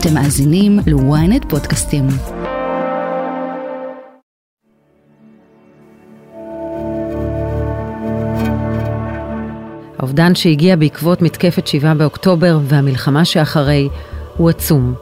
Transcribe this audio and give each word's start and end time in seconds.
אתם 0.00 0.14
מאזינים 0.14 0.78
ל-ynet 0.86 1.48
פודקאסטים. 1.48 2.04
האובדן 9.98 10.34
שהגיע 10.34 10.76
בעקבות 10.76 11.22
מתקפת 11.22 11.66
7 11.66 11.94
באוקטובר 11.94 12.58
והמלחמה 12.62 13.24
שאחרי 13.24 13.88
הוא 14.36 14.50
עצום. 14.50 14.94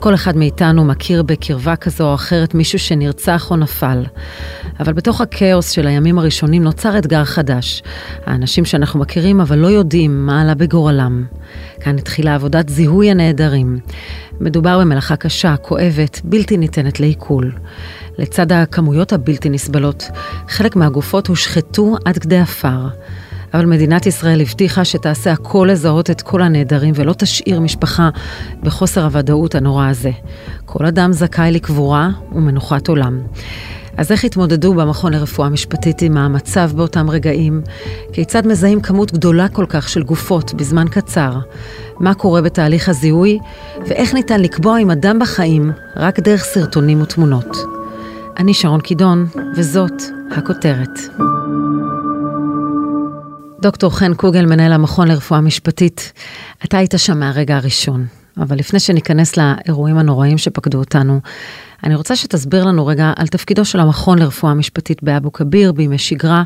כל 0.00 0.14
אחד 0.14 0.36
מאיתנו 0.36 0.84
מכיר 0.84 1.22
בקרבה 1.22 1.76
כזו 1.76 2.08
או 2.08 2.14
אחרת 2.14 2.54
מישהו 2.54 2.78
שנרצח 2.78 3.50
או 3.50 3.56
נפל. 3.56 4.04
אבל 4.80 4.92
בתוך 4.92 5.20
הכאוס 5.20 5.70
של 5.70 5.86
הימים 5.86 6.18
הראשונים 6.18 6.64
נוצר 6.64 6.98
אתגר 6.98 7.24
חדש. 7.24 7.82
האנשים 8.26 8.64
שאנחנו 8.64 9.00
מכירים 9.00 9.40
אבל 9.40 9.58
לא 9.58 9.66
יודעים 9.66 10.26
מה 10.26 10.42
עלה 10.42 10.54
בגורלם. 10.54 11.24
כאן 11.80 11.98
התחילה 11.98 12.34
עבודת 12.34 12.68
זיהוי 12.68 13.10
הנעדרים. 13.10 13.78
מדובר 14.40 14.78
במלאכה 14.78 15.16
קשה, 15.16 15.56
כואבת, 15.56 16.20
בלתי 16.24 16.56
ניתנת 16.56 17.00
לעיכול. 17.00 17.52
לצד 18.18 18.52
הכמויות 18.52 19.12
הבלתי 19.12 19.48
נסבלות, 19.48 20.04
חלק 20.48 20.76
מהגופות 20.76 21.26
הושחתו 21.26 21.96
עד 22.04 22.18
כדי 22.18 22.38
עפר. 22.38 22.88
אבל 23.54 23.66
מדינת 23.66 24.06
ישראל 24.06 24.40
הבטיחה 24.40 24.84
שתעשה 24.84 25.32
הכל 25.32 25.68
לזהות 25.72 26.10
את 26.10 26.22
כל 26.22 26.42
הנעדרים 26.42 26.94
ולא 26.96 27.12
תשאיר 27.12 27.60
משפחה 27.60 28.08
בחוסר 28.62 29.04
הוודאות 29.04 29.54
הנורא 29.54 29.88
הזה. 29.88 30.10
כל 30.64 30.86
אדם 30.86 31.12
זכאי 31.12 31.52
לקבורה 31.52 32.10
ומנוחת 32.32 32.88
עולם. 32.88 33.20
אז 33.96 34.12
איך 34.12 34.24
התמודדו 34.24 34.74
במכון 34.74 35.12
לרפואה 35.12 35.48
משפטית 35.48 36.02
עם 36.02 36.16
המצב 36.16 36.70
באותם 36.74 37.10
רגעים? 37.10 37.62
כיצד 38.12 38.46
מזהים 38.46 38.80
כמות 38.80 39.12
גדולה 39.12 39.48
כל 39.48 39.66
כך 39.68 39.88
של 39.88 40.02
גופות 40.02 40.54
בזמן 40.54 40.88
קצר? 40.88 41.38
מה 42.00 42.14
קורה 42.14 42.42
בתהליך 42.42 42.88
הזיהוי? 42.88 43.38
ואיך 43.86 44.14
ניתן 44.14 44.40
לקבוע 44.40 44.78
אם 44.78 44.90
אדם 44.90 45.18
בחיים 45.18 45.72
רק 45.96 46.20
דרך 46.20 46.44
סרטונים 46.44 47.02
ותמונות? 47.02 47.56
אני 48.36 48.54
שרון 48.54 48.80
קידון, 48.80 49.26
וזאת 49.56 50.02
הכותרת. 50.30 50.98
דוקטור 53.60 53.90
חן 53.90 54.14
קוגל, 54.14 54.46
מנהל 54.46 54.72
המכון 54.72 55.08
לרפואה 55.08 55.40
משפטית, 55.40 56.12
אתה 56.64 56.78
היית 56.78 56.94
שם 56.96 57.18
מהרגע 57.18 57.56
הראשון, 57.56 58.06
אבל 58.36 58.56
לפני 58.56 58.80
שניכנס 58.80 59.36
לאירועים 59.36 59.98
הנוראים 59.98 60.38
שפקדו 60.38 60.78
אותנו, 60.78 61.20
אני 61.84 61.94
רוצה 61.94 62.16
שתסביר 62.16 62.64
לנו 62.64 62.86
רגע 62.86 63.12
על 63.16 63.26
תפקידו 63.26 63.64
של 63.64 63.80
המכון 63.80 64.18
לרפואה 64.18 64.54
משפטית 64.54 65.02
באבו 65.02 65.32
כביר 65.32 65.72
בימי 65.72 65.98
שגרה, 65.98 66.42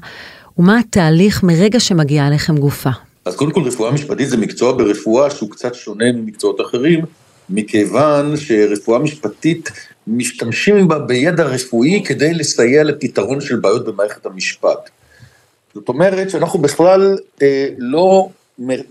ומה 0.58 0.78
התהליך 0.78 1.42
מרגע 1.42 1.80
שמגיעה 1.80 2.28
אליכם 2.28 2.56
גופה. 2.56 2.90
אז 3.24 3.36
קודם 3.36 3.52
כל 3.52 3.62
רפואה 3.62 3.90
משפטית 3.90 4.28
זה 4.28 4.36
מקצוע 4.36 4.72
ברפואה 4.72 5.30
שהוא 5.30 5.50
קצת 5.50 5.74
שונה 5.74 6.12
ממקצועות 6.12 6.60
אחרים, 6.60 7.04
מכיוון 7.50 8.36
שרפואה 8.36 8.98
משפטית 8.98 9.70
משתמשים 10.06 10.88
בה 10.88 10.98
בידע 10.98 11.44
רפואי 11.44 12.02
כדי 12.04 12.34
לסייע 12.34 12.84
לפתרון 12.84 13.40
של 13.40 13.56
בעיות 13.56 13.86
במערכת 13.86 14.26
המשפט. 14.26 14.90
זאת 15.74 15.88
אומרת 15.88 16.30
שאנחנו 16.30 16.58
בכלל 16.58 17.18
אה, 17.42 17.68
לא 17.78 18.28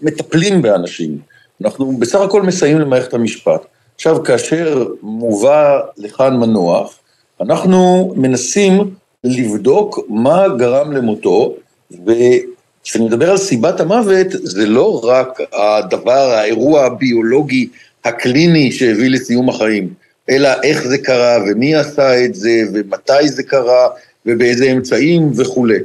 מטפלים 0.02 0.62
באנשים, 0.62 1.18
אנחנו 1.62 1.98
בסך 1.98 2.20
הכל 2.20 2.42
מסייעים 2.42 2.80
למערכת 2.80 3.14
המשפט. 3.14 3.66
עכשיו, 3.96 4.24
כאשר 4.24 4.86
מובא 5.02 5.80
לכאן 5.98 6.38
מנוח, 6.38 7.00
אנחנו 7.42 8.14
מנסים 8.18 8.94
לבדוק 9.24 10.00
מה 10.10 10.48
גרם 10.58 10.92
למותו, 10.92 11.56
וכשאני 11.92 13.06
מדבר 13.06 13.32
על 13.32 13.38
סיבת 13.38 13.80
המוות, 13.80 14.28
זה 14.32 14.66
לא 14.66 15.02
רק 15.04 15.40
הדבר, 15.54 16.32
האירוע 16.32 16.86
הביולוגי 16.86 17.70
הקליני 18.06 18.72
שהביא 18.72 19.10
לסיום 19.10 19.50
החיים, 19.50 19.94
אלא 20.30 20.50
איך 20.64 20.88
זה 20.88 20.98
קרה, 20.98 21.38
ומי 21.48 21.76
עשה 21.76 22.26
את 22.26 22.36
זה, 22.36 22.64
ומתי 22.74 23.28
זה 23.28 23.44
קרה, 23.44 23.88
ובאיזה 24.26 24.72
אמצעים 24.72 25.32
וכולי. 25.36 25.80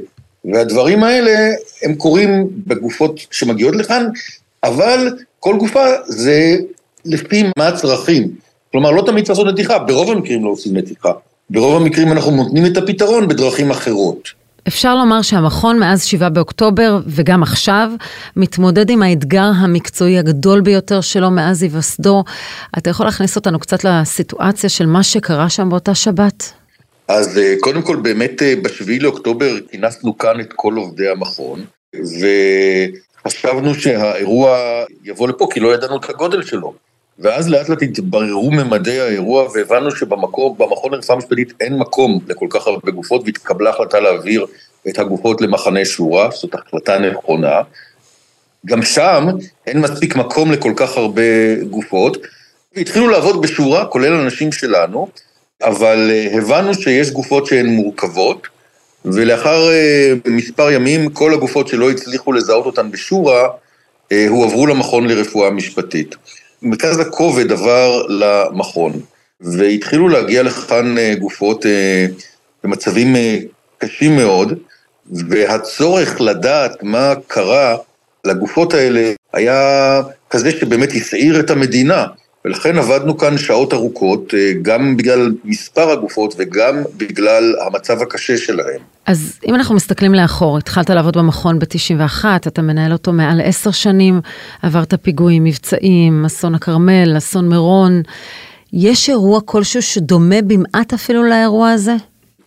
והדברים 0.45 1.03
האלה, 1.03 1.53
הם 1.83 1.95
קורים 1.95 2.47
בגופות 2.67 3.19
שמגיעות 3.31 3.75
לכאן, 3.75 4.05
אבל 4.63 5.17
כל 5.39 5.57
גופה 5.57 5.85
זה 6.05 6.57
לפי 7.05 7.43
מה 7.57 7.67
הצרכים. 7.67 8.27
כלומר, 8.71 8.91
לא 8.91 9.03
תמיד 9.05 9.25
צריך 9.25 9.39
לעשות 9.39 9.53
נתיחה, 9.53 9.79
ברוב 9.79 10.11
המקרים 10.11 10.45
לא 10.45 10.49
עושים 10.49 10.77
נתיחה. 10.77 11.11
ברוב 11.49 11.81
המקרים 11.81 12.11
אנחנו 12.11 12.31
נותנים 12.31 12.65
את 12.65 12.77
הפתרון 12.77 13.27
בדרכים 13.27 13.71
אחרות. 13.71 14.29
אפשר 14.67 14.95
לומר 14.95 15.21
שהמכון 15.21 15.79
מאז 15.79 16.03
7 16.03 16.29
באוקטובר 16.29 16.99
וגם 17.07 17.43
עכשיו 17.43 17.91
מתמודד 18.35 18.89
עם 18.89 19.03
האתגר 19.03 19.51
המקצועי 19.55 20.19
הגדול 20.19 20.61
ביותר 20.61 21.01
שלו 21.01 21.31
מאז 21.31 21.63
היווסדו. 21.63 22.23
אתה 22.77 22.89
יכול 22.89 23.05
להכניס 23.05 23.35
אותנו 23.35 23.59
קצת 23.59 23.83
לסיטואציה 23.83 24.69
של 24.69 24.85
מה 24.85 25.03
שקרה 25.03 25.49
שם 25.49 25.69
באותה 25.69 25.95
שבת? 25.95 26.53
אז 27.07 27.37
אה, 27.37 27.55
קודם 27.59 27.81
כל, 27.81 27.95
באמת 27.95 28.41
אה, 28.41 28.53
בשביעי 28.61 28.99
לאוקטובר 28.99 29.55
כינסנו 29.71 30.17
כאן 30.17 30.39
את 30.39 30.53
כל 30.55 30.73
עובדי 30.75 31.09
המכון, 31.09 31.65
וחשבנו 33.25 33.75
שהאירוע 33.75 34.57
יבוא 35.03 35.27
לפה, 35.27 35.47
כי 35.53 35.59
לא 35.59 35.73
ידענו 35.73 35.97
את 35.97 36.09
הגודל 36.09 36.43
שלו. 36.43 36.73
ואז 37.19 37.49
לאט 37.49 37.69
לאט 37.69 37.81
התבררו 37.81 38.51
ממדי 38.51 38.99
האירוע, 38.99 39.47
והבנו 39.53 39.91
שבמכון 39.91 40.91
לרפואה 40.91 41.17
משפטית 41.17 41.53
אין 41.59 41.77
מקום 41.77 42.19
לכל 42.27 42.47
כך 42.49 42.67
הרבה 42.67 42.91
גופות, 42.91 43.21
והתקבלה 43.25 43.69
החלטה 43.69 43.99
להעביר 43.99 44.45
את 44.89 44.99
הגופות 44.99 45.41
למחנה 45.41 45.85
שורה, 45.85 46.29
זאת 46.31 46.53
החלטה 46.53 46.99
נכונה. 46.99 47.61
גם 48.65 48.81
שם 48.81 49.27
אין 49.67 49.81
מספיק 49.81 50.15
מקום 50.15 50.51
לכל 50.51 50.73
כך 50.75 50.97
הרבה 50.97 51.55
גופות, 51.69 52.17
והתחילו 52.75 53.07
לעבוד 53.07 53.41
בשורה, 53.41 53.85
כולל 53.85 54.13
אנשים 54.13 54.51
שלנו, 54.51 55.07
אבל 55.63 56.11
אה, 56.11 56.37
הבנו 56.37 56.73
שיש 56.73 57.11
גופות 57.11 57.45
שהן 57.45 57.65
מורכבות, 57.65 58.47
ולאחר 59.05 59.71
אה, 59.71 60.13
מספר 60.27 60.71
ימים 60.71 61.09
כל 61.09 61.33
הגופות 61.33 61.67
שלא 61.67 61.91
הצליחו 61.91 62.33
לזהות 62.33 62.65
אותן 62.65 62.91
בשורה, 62.91 63.47
אה, 64.11 64.25
הועברו 64.29 64.67
למכון 64.67 65.07
לרפואה 65.07 65.49
משפטית. 65.49 66.15
מרכז 66.61 66.99
הכובד 66.99 67.51
עבר 67.51 68.05
למכון, 68.09 68.93
והתחילו 69.41 70.09
להגיע 70.09 70.43
לכאן 70.43 70.95
גופות 71.19 71.65
במצבים 72.63 73.15
קשים 73.77 74.15
מאוד, 74.15 74.59
והצורך 75.11 76.21
לדעת 76.21 76.83
מה 76.83 77.13
קרה 77.27 77.75
לגופות 78.25 78.73
האלה 78.73 79.11
היה 79.33 80.01
כזה 80.29 80.51
שבאמת 80.51 80.91
הסעיר 80.91 81.39
את 81.39 81.49
המדינה. 81.49 82.05
ולכן 82.47 82.77
עבדנו 82.77 83.17
כאן 83.17 83.37
שעות 83.37 83.73
ארוכות, 83.73 84.33
אה, 84.33 84.51
גם 84.61 84.97
בגלל 84.97 85.31
מספר 85.43 85.89
הגופות 85.91 86.35
וגם 86.37 86.83
בגלל 86.97 87.55
המצב 87.65 88.01
הקשה 88.01 88.37
שלהם. 88.37 88.79
אז 89.05 89.39
אם 89.47 89.55
אנחנו 89.55 89.75
מסתכלים 89.75 90.13
לאחור, 90.13 90.57
התחלת 90.57 90.89
לעבוד 90.89 91.17
במכון 91.17 91.59
ב-91, 91.59 92.25
אתה 92.47 92.61
מנהל 92.61 92.93
אותו 92.93 93.13
מעל 93.13 93.41
עשר 93.43 93.71
שנים, 93.71 94.21
עברת 94.61 94.93
פיגועים 95.01 95.43
מבצעים, 95.43 96.25
אסון 96.25 96.55
הכרמל, 96.55 97.13
אסון 97.17 97.49
מירון. 97.49 98.01
יש 98.73 99.09
אירוע 99.09 99.41
כלשהו 99.45 99.81
שדומה 99.81 100.41
במעט 100.41 100.93
אפילו 100.93 101.23
לאירוע 101.23 101.71
הזה? 101.71 101.95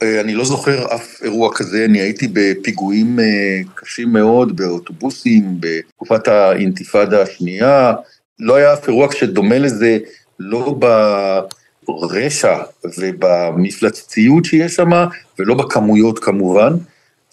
אה, 0.03 0.21
אני 0.21 0.35
לא 0.35 0.45
זוכר 0.45 0.95
אף 0.95 1.23
אירוע 1.23 1.51
כזה, 1.55 1.85
אני 1.85 2.01
הייתי 2.01 2.29
בפיגועים 2.33 3.21
אה, 3.21 3.25
קשים 3.75 4.13
מאוד, 4.13 4.57
באוטובוסים, 4.57 5.57
בתקופת 5.61 6.29
האינתיפאדה 6.29 7.23
השנייה, 7.23 7.93
לא 8.41 8.57
היה 8.57 8.73
אף 8.73 8.89
אירוע 8.89 9.13
שדומה 9.13 9.59
לזה, 9.59 9.99
לא 10.41 10.75
ברשע 11.89 12.57
ובמפלצתיות 12.99 14.45
שיש 14.45 14.75
שם, 14.75 14.91
ולא 15.39 15.55
בכמויות 15.55 16.19
כמובן. 16.19 16.73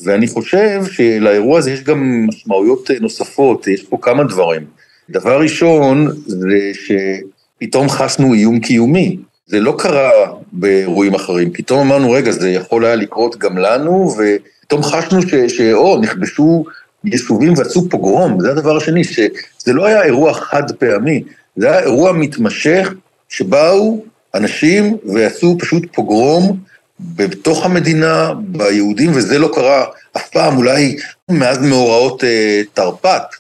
ואני 0.06 0.28
חושב 0.28 0.82
שלאירוע 0.92 1.60
הזה 1.60 1.72
יש 1.72 1.84
גם 1.84 2.28
משמעויות 2.28 2.92
נוספות, 3.02 3.68
יש 3.68 3.84
פה 3.84 3.98
כמה 4.02 4.24
דברים. 4.24 4.66
דבר 5.10 5.42
ראשון, 5.42 6.08
זה 6.26 6.72
שפתאום 6.74 7.90
חשנו 7.90 8.34
איום 8.34 8.60
קיומי. 8.60 9.18
זה 9.48 9.60
לא 9.60 9.76
קרה 9.78 10.10
באירועים 10.52 11.16
אחרים, 11.16 11.54
פתאום 11.54 11.80
אמרנו, 11.80 12.12
רגע, 12.12 12.32
זה 12.32 12.50
יכול 12.50 12.86
היה 12.86 12.96
לקרות 12.96 13.38
גם 13.38 13.58
לנו, 13.58 14.16
ופתאום 14.18 14.84
חשנו 14.84 15.20
שאו, 15.48 15.98
נכבשו 16.02 16.66
יישובים 17.04 17.54
ועשו 17.58 17.90
פוגרום, 17.90 18.40
זה 18.42 18.52
הדבר 18.52 18.78
השני, 18.78 19.04
שזה 19.04 19.74
לא 19.74 19.86
היה 19.86 20.04
אירוע 20.04 20.34
חד 20.34 20.72
פעמי, 20.72 21.24
זה 21.56 21.72
היה 21.72 21.80
אירוע 21.80 22.12
מתמשך 22.12 22.94
שבאו 23.30 24.04
אנשים 24.36 24.98
ועשו 25.14 25.58
פשוט 25.60 25.84
פוגרום 25.94 26.60
בתוך 27.00 27.66
המדינה, 27.66 28.34
ביהודים, 28.40 29.12
וזה 29.16 29.40
לא 29.40 29.52
קרה 29.54 29.86
אף 30.18 30.30
פעם, 30.30 30.58
אולי 30.58 30.98
מאז 31.32 31.58
מאורעות 31.62 32.24
אה, 32.24 32.62
תרפ"ט 32.74 33.36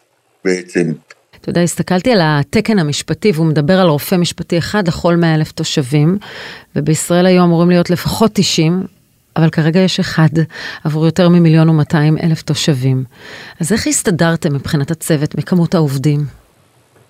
בעצם. 0.45 0.91
אתה 1.41 1.49
יודע, 1.49 1.61
הסתכלתי 1.61 2.11
על 2.11 2.19
התקן 2.21 2.79
המשפטי, 2.79 3.31
והוא 3.31 3.45
מדבר 3.45 3.79
על 3.79 3.87
רופא 3.87 4.15
משפטי 4.15 4.57
אחד 4.57 4.87
לכל 4.87 5.15
100 5.15 5.35
אלף 5.35 5.51
תושבים, 5.51 6.17
ובישראל 6.75 7.25
היו 7.25 7.43
אמורים 7.43 7.69
להיות 7.69 7.89
לפחות 7.89 8.31
90, 8.33 8.83
אבל 9.37 9.49
כרגע 9.49 9.79
יש 9.79 9.99
אחד 9.99 10.29
עבור 10.83 11.05
יותר 11.05 11.29
ממיליון 11.29 11.69
ומאתיים 11.69 12.17
אלף 12.23 12.41
תושבים. 12.41 13.03
אז 13.59 13.71
איך 13.71 13.87
הסתדרתם 13.87 14.53
מבחינת 14.53 14.91
הצוות, 14.91 15.35
מכמות 15.35 15.75
העובדים? 15.75 16.19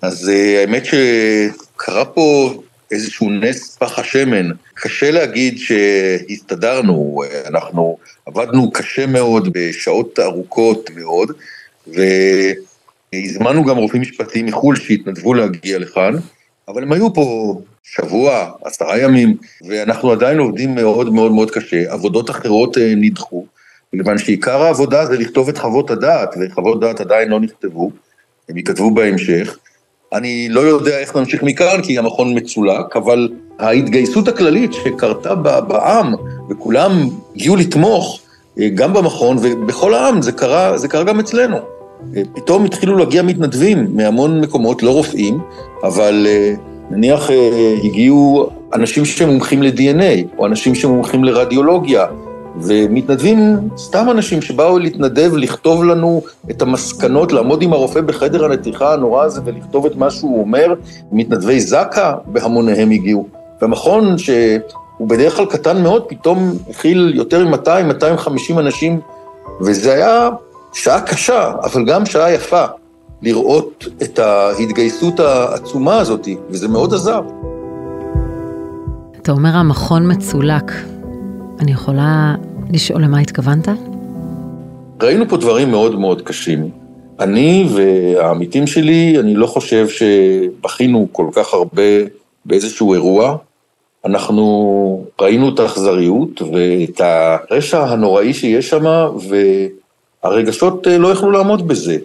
אז 0.02 0.28
אה, 0.28 0.60
האמת 0.60 0.84
שקרה 0.84 2.04
פה 2.04 2.54
איזשהו 2.90 3.30
נס 3.30 3.76
פח 3.76 3.98
השמן. 3.98 4.50
קשה 4.74 5.10
להגיד 5.10 5.58
שהסתדרנו, 5.58 7.22
אנחנו 7.46 7.98
עבדנו 8.26 8.70
קשה 8.70 9.06
מאוד 9.06 9.48
בשעות 9.52 10.18
ארוכות 10.18 10.90
מאוד, 10.96 11.32
והזמנו 11.86 13.64
גם 13.64 13.76
רופאים 13.76 14.02
משפטיים 14.02 14.46
מחו"ל 14.46 14.76
שהתנדבו 14.76 15.34
להגיע 15.34 15.78
לכאן, 15.78 16.14
אבל 16.68 16.82
הם 16.82 16.92
היו 16.92 17.14
פה 17.14 17.60
שבוע, 17.94 18.50
עשרה 18.64 18.98
ימים, 18.98 19.36
ואנחנו 19.68 20.12
עדיין 20.12 20.38
עובדים 20.38 20.74
מאוד 20.74 21.12
מאוד 21.12 21.32
מאוד 21.32 21.50
קשה. 21.50 21.92
עבודות 21.92 22.30
אחרות 22.30 22.78
אה, 22.78 22.92
נדחו, 22.96 23.44
מכיוון 23.92 24.18
שעיקר 24.18 24.62
העבודה 24.62 25.06
זה 25.06 25.16
לכתוב 25.18 25.48
את 25.48 25.58
חוות 25.58 25.90
הדעת, 25.90 26.34
וחוות 26.40 26.80
דעת 26.80 27.00
עדיין 27.00 27.28
לא 27.28 27.40
נכתבו, 27.40 27.90
הם 28.48 28.56
ייכתבו 28.56 28.90
בהמשך. 28.90 29.58
אני 30.12 30.48
לא 30.48 30.60
יודע 30.60 30.98
איך 30.98 31.16
נמשיך 31.16 31.42
מכאן, 31.42 31.82
כי 31.82 31.98
המכון 31.98 32.38
מצולק, 32.38 32.96
אבל 32.96 33.28
ההתגייסות 33.58 34.28
הכללית 34.28 34.72
שקרתה 34.72 35.34
בעם, 35.60 36.14
וכולם 36.50 37.08
הגיעו 37.36 37.56
לתמוך, 37.56 38.20
אה, 38.60 38.68
גם 38.68 38.92
במכון 38.92 39.36
ובכל 39.42 39.94
העם, 39.94 40.22
זה 40.22 40.32
קרה, 40.32 40.78
זה 40.78 40.88
קרה 40.88 41.04
גם 41.04 41.20
אצלנו. 41.20 41.56
אה, 42.16 42.22
פתאום 42.34 42.64
התחילו 42.64 42.98
להגיע 42.98 43.22
מתנדבים 43.22 43.96
מהמון 43.96 44.40
מקומות, 44.40 44.82
לא 44.82 44.90
רופאים, 44.90 45.38
אבל 45.82 46.26
נניח 46.90 47.30
הגיעו 47.84 48.50
אנשים 48.74 49.04
שמומחים 49.04 49.62
ל-DNA, 49.62 50.38
או 50.38 50.46
אנשים 50.46 50.74
שמומחים 50.74 51.24
לרדיולוגיה, 51.24 52.06
ומתנדבים 52.60 53.56
סתם 53.76 54.10
אנשים 54.10 54.42
שבאו 54.42 54.78
להתנדב, 54.78 55.36
לכתוב 55.36 55.84
לנו 55.84 56.22
את 56.50 56.62
המסקנות, 56.62 57.32
לעמוד 57.32 57.62
עם 57.62 57.72
הרופא 57.72 58.00
בחדר 58.00 58.44
הנתיחה 58.44 58.92
הנורא 58.92 59.24
הזה 59.24 59.40
ולכתוב 59.44 59.86
את 59.86 59.96
מה 59.96 60.10
שהוא 60.10 60.40
אומר. 60.40 60.74
מתנדבי 61.12 61.60
זק"א 61.60 62.12
בהמוניהם 62.26 62.90
הגיעו. 62.90 63.26
והמכון, 63.62 64.18
שהוא 64.18 65.08
בדרך 65.08 65.36
כלל 65.36 65.46
קטן 65.46 65.82
מאוד, 65.82 66.04
פתאום 66.08 66.52
הכיל 66.70 67.12
יותר 67.16 67.48
מ-200-250 67.48 68.58
אנשים, 68.58 69.00
וזה 69.60 69.92
היה 69.92 70.30
שעה 70.72 71.00
קשה, 71.00 71.52
אבל 71.62 71.84
גם 71.84 72.06
שעה 72.06 72.32
יפה, 72.32 72.64
לראות 73.22 73.84
את 74.02 74.18
ההתגייסות 74.18 75.20
העצומה 75.20 75.98
הזאת, 75.98 76.28
וזה 76.50 76.68
מאוד 76.68 76.94
עזר. 76.94 77.20
אתה 79.22 79.32
אומר 79.32 79.56
המכון 79.56 80.12
מצולק. 80.12 80.72
אני 81.60 81.72
יכולה 81.72 82.34
לשאול 82.70 83.02
למה 83.02 83.18
התכוונת? 83.18 83.68
ראינו 85.02 85.28
פה 85.28 85.36
דברים 85.36 85.70
מאוד 85.70 85.98
מאוד 85.98 86.22
קשים. 86.22 86.70
אני 87.20 87.68
והעמיתים 87.74 88.66
שלי, 88.66 89.16
אני 89.20 89.34
לא 89.34 89.46
חושב 89.46 89.88
שבכינו 89.88 91.08
כל 91.12 91.26
כך 91.32 91.54
הרבה 91.54 91.82
באיזשהו 92.44 92.94
אירוע. 92.94 93.36
אנחנו 94.04 95.04
ראינו 95.20 95.48
את 95.48 95.58
האכזריות 95.58 96.42
ואת 96.42 97.00
הרשע 97.00 97.84
הנוראי 97.84 98.34
שיש 98.34 98.70
שם, 98.70 98.84
והרגשות 100.24 100.86
לא 100.86 101.08
יכלו 101.08 101.30
לעמוד 101.30 101.68
בזה. 101.68 101.96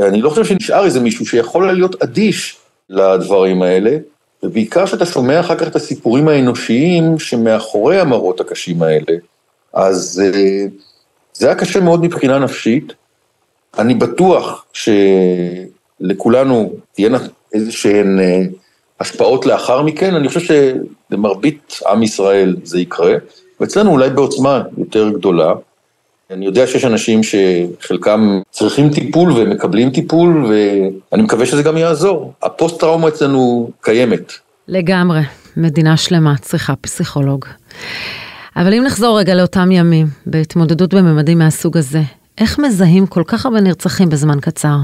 אני 0.00 0.22
לא 0.22 0.30
חושב 0.30 0.44
שנשאר 0.44 0.84
איזה 0.84 1.00
מישהו 1.00 1.26
שיכול 1.26 1.72
להיות 1.72 2.02
אדיש 2.02 2.56
לדברים 2.90 3.62
האלה. 3.62 3.98
ובעיקר 4.42 4.86
כשאתה 4.86 5.06
שומע 5.06 5.40
אחר 5.40 5.56
כך 5.56 5.66
את 5.66 5.76
הסיפורים 5.76 6.28
האנושיים 6.28 7.18
שמאחורי 7.18 8.00
המראות 8.00 8.40
הקשים 8.40 8.82
האלה, 8.82 9.18
אז 9.72 10.22
אה, 10.24 10.64
זה 11.32 11.46
היה 11.46 11.54
קשה 11.54 11.80
מאוד 11.80 12.02
מבחינה 12.02 12.38
נפשית. 12.38 12.92
אני 13.78 13.94
בטוח 13.94 14.64
שלכולנו 16.00 16.72
תהיינה 16.92 17.18
איזה 17.54 17.72
שהן 17.72 18.20
אה, 18.20 18.42
השפעות 19.00 19.46
לאחר 19.46 19.82
מכן, 19.82 20.14
אני 20.14 20.28
חושב 20.28 20.40
שלמרבית 21.10 21.78
עם 21.86 22.02
ישראל 22.02 22.56
זה 22.64 22.80
יקרה, 22.80 23.14
ואצלנו 23.60 23.90
אולי 23.90 24.10
בעוצמה 24.10 24.62
יותר 24.78 25.08
גדולה. 25.08 25.52
אני 26.30 26.46
יודע 26.46 26.66
שיש 26.66 26.84
אנשים 26.84 27.20
שחלקם 27.22 28.40
צריכים 28.50 28.90
טיפול 28.90 29.32
ומקבלים 29.32 29.90
טיפול, 29.90 30.46
ואני 31.12 31.22
מקווה 31.22 31.46
שזה 31.46 31.62
גם 31.62 31.76
יעזור. 31.76 32.32
הפוסט-טראומה 32.42 33.08
אצלנו 33.08 33.70
קיימת. 33.80 34.32
לגמרי, 34.68 35.20
מדינה 35.56 35.96
שלמה 35.96 36.34
צריכה 36.40 36.76
פסיכולוג. 36.76 37.44
אבל 38.56 38.74
אם 38.74 38.82
נחזור 38.84 39.18
רגע 39.18 39.34
לאותם 39.34 39.72
ימים, 39.72 40.06
בהתמודדות 40.26 40.94
בממדים 40.94 41.38
מהסוג 41.38 41.76
הזה, 41.76 42.00
איך 42.38 42.58
מזהים 42.58 43.06
כל 43.06 43.22
כך 43.26 43.46
הרבה 43.46 43.60
נרצחים 43.60 44.08
בזמן 44.08 44.40
קצר? 44.40 44.76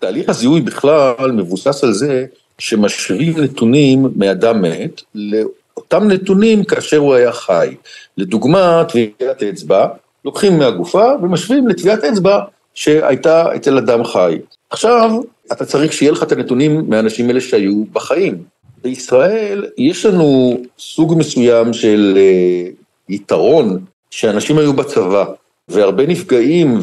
תהליך 0.00 0.28
הזיהוי 0.28 0.60
בכלל 0.60 1.32
מבוסס 1.32 1.84
על 1.84 1.92
זה 1.92 2.24
שמשווים 2.58 3.40
נתונים 3.40 4.06
מאדם 4.16 4.62
מת 4.62 5.00
לאותם 5.14 6.08
נתונים 6.08 6.64
כאשר 6.64 6.96
הוא 6.96 7.14
היה 7.14 7.32
חי. 7.32 7.74
לדוגמה, 8.18 8.84
טביעת 8.88 9.42
אצבע, 9.42 9.88
לוקחים 10.26 10.58
מהגופה 10.58 11.04
ומשווים 11.22 11.68
לטביעת 11.68 12.04
אצבע 12.04 12.40
שהייתה 12.74 13.56
אצל 13.56 13.78
אדם 13.78 14.04
חי. 14.04 14.38
עכשיו, 14.70 15.10
אתה 15.52 15.64
צריך 15.64 15.92
שיהיה 15.92 16.12
לך 16.12 16.22
את 16.22 16.32
הנתונים 16.32 16.84
מהאנשים 16.88 17.28
האלה 17.28 17.40
שהיו 17.40 17.84
בחיים. 17.92 18.42
בישראל 18.82 19.64
יש 19.78 20.06
לנו 20.06 20.58
סוג 20.78 21.14
מסוים 21.18 21.72
של 21.72 22.14
אה, 22.16 22.70
יתרון 23.08 23.78
שאנשים 24.10 24.58
היו 24.58 24.72
בצבא, 24.72 25.24
והרבה 25.68 26.06
נפגעים 26.06 26.80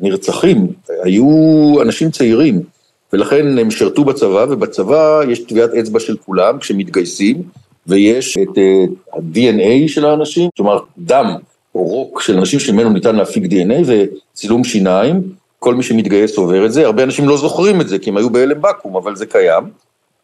ונרצחים 0.00 0.66
היו 1.02 1.28
אנשים 1.82 2.10
צעירים, 2.10 2.62
ולכן 3.12 3.58
הם 3.58 3.70
שירתו 3.70 4.04
בצבא, 4.04 4.46
ובצבא 4.50 5.20
יש 5.28 5.38
טביעת 5.38 5.70
אצבע 5.70 6.00
של 6.00 6.16
כולם 6.16 6.58
כשמתגייסים, 6.58 7.42
ויש 7.86 8.38
את 8.38 8.58
אה, 8.58 8.84
ה-DNA 9.12 9.88
של 9.88 10.04
האנשים, 10.04 10.50
כלומר 10.56 10.78
דם 10.98 11.36
רוק 11.78 12.20
של 12.20 12.38
אנשים 12.38 12.60
שממנו 12.60 12.90
ניתן 12.90 13.16
להפיק 13.16 13.44
DNA 13.44 13.74
וצילום 13.86 14.64
שיניים, 14.64 15.22
כל 15.58 15.74
מי 15.74 15.82
שמתגייס 15.82 16.36
עובר 16.36 16.66
את 16.66 16.72
זה, 16.72 16.86
הרבה 16.86 17.02
אנשים 17.02 17.28
לא 17.28 17.36
זוכרים 17.36 17.80
את 17.80 17.88
זה 17.88 17.98
כי 17.98 18.10
הם 18.10 18.16
היו 18.16 18.30
בהלם 18.30 18.62
בקו"ם, 18.62 18.96
אבל 18.96 19.16
זה 19.16 19.26
קיים. 19.26 19.64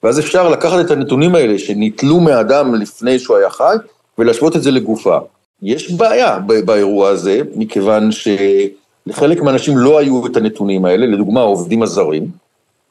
ואז 0.03 0.19
אפשר 0.19 0.49
לקחת 0.49 0.87
את 0.87 0.91
הנתונים 0.91 1.35
האלה 1.35 1.59
שניטלו 1.59 2.21
מהאדם 2.21 2.75
לפני 2.75 3.19
שהוא 3.19 3.37
היה 3.37 3.51
חי, 3.51 3.75
ולהשוות 4.19 4.57
את 4.57 4.63
זה 4.63 4.71
לגופה. 4.71 5.19
יש 5.63 5.93
בעיה 5.93 6.39
באירוע 6.65 7.09
הזה, 7.09 7.41
מכיוון 7.55 8.11
שלחלק 8.13 9.43
מהאנשים 9.43 9.79
לא 9.79 9.99
היו 9.99 10.27
את 10.27 10.37
הנתונים 10.37 10.85
האלה, 10.85 11.07
לדוגמה 11.07 11.41
העובדים 11.41 11.83
הזרים, 11.83 12.27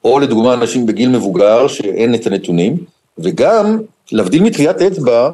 או 0.04 0.20
לדוגמה 0.20 0.54
אנשים 0.54 0.86
בגיל 0.86 1.10
מבוגר 1.10 1.68
שאין 1.68 2.16
את 2.16 2.28
הנתונים, 2.28 2.78
וגם, 3.18 3.78
להבדיל 4.12 4.44
מטביעת 4.44 4.82
אצבע, 4.82 5.30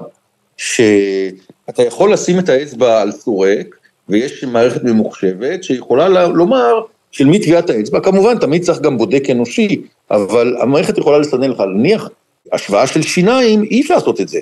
שאתה 1.68 1.84
יכול 1.84 2.14
לשים 2.14 2.40
את 2.40 2.50
האצבע 2.50 3.02
על 3.02 3.12
סורק, 3.12 3.76
ויש 4.10 4.44
מערכת 4.44 4.84
ממוחשבת 4.84 5.64
שיכולה 5.64 6.28
לומר 6.28 6.82
של 7.12 7.26
מי 7.26 7.40
טביעת 7.40 7.70
האצבע, 7.70 8.00
כמובן 8.00 8.40
תמיד 8.40 8.64
צריך 8.64 8.82
גם 8.82 8.98
בודק 8.98 9.30
אנושי, 9.30 9.82
אבל 10.12 10.56
המערכת 10.60 10.98
יכולה 10.98 11.18
לסנן 11.18 11.50
לך, 11.50 11.64
נניח, 11.76 12.10
השוואה 12.52 12.88
של 12.88 13.02
שיניים, 13.02 13.64
אי 13.64 13.82
אפשר 13.82 13.96
לעשות 13.96 14.22
את 14.22 14.28
זה. 14.28 14.40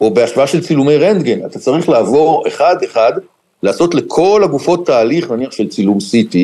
או 0.00 0.10
בהשוואה 0.10 0.46
של 0.46 0.64
צילומי 0.64 0.96
רנטגן, 0.96 1.46
אתה 1.46 1.58
צריך 1.58 1.88
לעבור 1.88 2.48
אחד-אחד, 2.48 3.12
לעשות 3.62 3.94
לכל 3.94 4.40
הגופות 4.44 4.86
תהליך, 4.86 5.30
נניח 5.30 5.52
של 5.52 5.68
צילום 5.68 5.98
CT, 5.98 6.36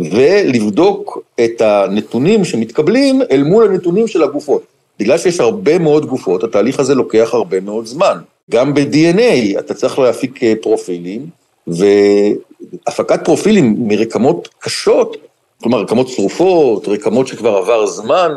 ולבדוק 0.00 1.18
את 1.44 1.60
הנתונים 1.60 2.44
שמתקבלים 2.44 3.22
אל 3.30 3.42
מול 3.42 3.64
הנתונים 3.64 4.06
של 4.06 4.22
הגופות. 4.22 4.62
בגלל 4.98 5.18
שיש 5.18 5.40
הרבה 5.40 5.78
מאוד 5.78 6.06
גופות, 6.06 6.44
התהליך 6.44 6.80
הזה 6.80 6.94
לוקח 6.94 7.30
הרבה 7.32 7.60
מאוד 7.60 7.86
זמן. 7.86 8.18
גם 8.50 8.74
ב-DNA 8.74 9.58
אתה 9.58 9.74
צריך 9.74 9.98
להפיק 9.98 10.42
אה, 10.42 10.54
פרופילים, 10.62 11.26
והפקת 11.66 13.24
פרופילים 13.24 13.76
מרקמות 13.78 14.48
קשות, 14.58 15.16
כלומר 15.62 15.80
רקמות 15.80 16.08
צרופות, 16.08 16.88
רקמות 16.88 17.26
שכבר 17.26 17.56
עבר 17.56 17.86
זמן, 17.86 18.32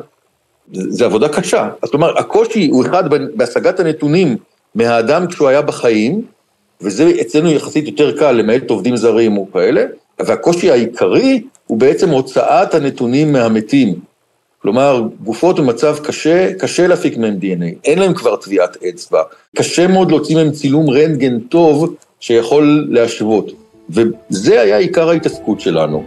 זה 0.72 1.06
עבודה 1.06 1.30
קשה. 1.30 1.70
אז 1.82 1.90
כלומר, 1.90 2.18
הקושי 2.18 2.68
הוא 2.68 2.86
אחד 2.86 3.04
בהשגת 3.36 3.80
הנתונים 3.80 4.38
מהאדם 4.76 5.28
כשהוא 5.28 5.48
היה 5.48 5.62
בחיים, 5.62 6.22
וזה 6.82 7.12
אצלנו 7.22 7.52
יחסית 7.52 7.88
יותר 7.88 8.18
קל, 8.18 8.32
למעט 8.32 8.70
עובדים 8.70 8.96
זרים 8.96 9.38
או 9.38 9.52
כאלה, 9.54 9.86
והקושי 10.20 10.72
העיקרי 10.72 11.44
הוא 11.68 11.78
בעצם 11.78 12.10
הוצאת 12.10 12.74
הנתונים 12.74 13.32
מהמתים. 13.32 14.00
כלומר, 14.62 15.04
גופות 15.24 15.60
במצב 15.60 15.98
קשה, 16.04 16.54
קשה 16.54 16.88
להפיק 16.88 17.18
מהם 17.18 17.38
DNA, 17.42 17.80
אין 17.86 18.00
להם 18.00 18.14
כבר 18.14 18.36
טביעת 18.36 18.78
אצבע, 18.90 19.22
קשה 19.56 19.88
מאוד 19.88 20.12
להוציא 20.12 20.36
מהם 20.36 20.52
צילום 20.52 20.90
רנטגן 20.90 21.40
טוב 21.40 21.96
שיכול 22.20 22.88
להשוות. 22.90 23.52
וזה 23.90 24.62
היה 24.62 24.78
עיקר 24.78 25.10
ההתעסקות 25.10 25.60
שלנו. 25.60 26.04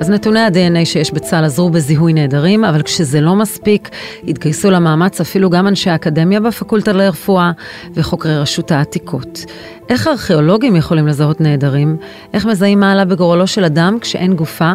אז 0.00 0.10
נתוני 0.10 0.40
ה-DNA 0.40 0.84
שיש 0.84 1.12
בצה"ל 1.12 1.44
עזרו 1.44 1.70
בזיהוי 1.70 2.12
נעדרים, 2.12 2.64
אבל 2.64 2.82
כשזה 2.82 3.20
לא 3.20 3.34
מספיק, 3.34 3.88
התגייסו 4.28 4.70
למאמץ 4.70 5.20
אפילו 5.20 5.50
גם 5.50 5.66
אנשי 5.66 5.90
האקדמיה 5.90 6.40
בפקולטה 6.40 6.92
לרפואה 6.92 7.50
וחוקרי 7.94 8.38
רשות 8.38 8.70
העתיקות. 8.70 9.44
איך 9.88 10.06
הארכיאולוגים 10.06 10.76
יכולים 10.76 11.06
לזהות 11.06 11.40
נעדרים? 11.40 11.96
איך 12.34 12.46
מזהים 12.46 12.80
מה 12.80 12.92
עלה 12.92 13.04
בגורלו 13.04 13.46
של 13.46 13.64
אדם 13.64 13.98
כשאין 14.00 14.34
גופה? 14.34 14.72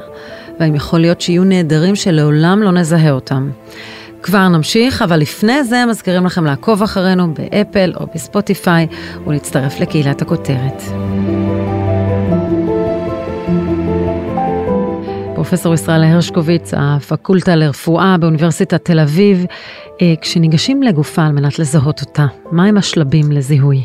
והאם 0.59 0.75
יכול 0.75 0.99
להיות 0.99 1.21
שיהיו 1.21 1.43
נעדרים 1.43 1.95
שלעולם 1.95 2.61
לא 2.61 2.71
נזהה 2.71 3.11
אותם. 3.11 3.49
כבר 4.23 4.47
נמשיך, 4.47 5.01
אבל 5.01 5.19
לפני 5.19 5.63
זה 5.63 5.85
מזכירים 5.85 6.25
לכם 6.25 6.45
לעקוב 6.45 6.83
אחרינו 6.83 7.33
באפל 7.33 7.93
או 7.99 8.05
בספוטיפיי 8.15 8.87
ולהצטרף 9.27 9.79
לקהילת 9.79 10.21
הכותרת. 10.21 10.83
פרופסור 15.35 15.73
ישראל 15.73 16.03
הרשקוביץ, 16.03 16.71
הפקולטה 16.77 17.55
לרפואה 17.55 18.15
באוניברסיטת 18.19 18.85
תל 18.85 18.99
אביב, 18.99 19.45
אה, 20.01 20.13
כשניגשים 20.21 20.83
לגופה 20.83 21.25
על 21.25 21.31
מנת 21.31 21.59
לזהות 21.59 22.01
אותה, 22.01 22.25
מהם 22.51 22.77
השלבים 22.77 23.31
לזיהוי? 23.31 23.83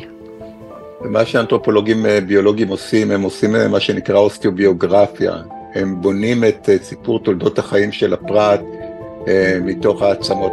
מה 1.00 1.25
שאנתרופולוגים 1.25 2.06
אה, 2.06 2.20
ביולוגיים 2.20 2.68
עושים, 2.68 3.10
הם 3.10 3.22
עושים 3.22 3.56
אה, 3.56 3.68
מה 3.68 3.80
שנקרא 3.80 4.18
אוסטיוביוגרפיה. 4.18 5.32
הם 5.78 6.00
בונים 6.00 6.44
את 6.44 6.68
סיפור 6.82 7.25
תולדות 7.25 7.58
החיים 7.58 7.92
של 7.92 8.14
הפרט 8.14 8.61
מתוך 9.61 10.02
העצמות. 10.02 10.52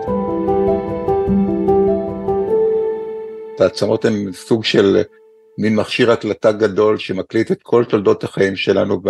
העצמות 3.60 4.06
הן 4.06 4.32
סוג 4.32 4.64
של 4.64 5.04
מין 5.58 5.76
מכשיר 5.76 6.12
הקלטה 6.12 6.52
גדול 6.52 6.98
שמקליט 6.98 7.52
את 7.52 7.64
כל 7.64 7.86
תולדות 7.86 8.24
החיים 8.24 8.56
שלנו 8.56 9.02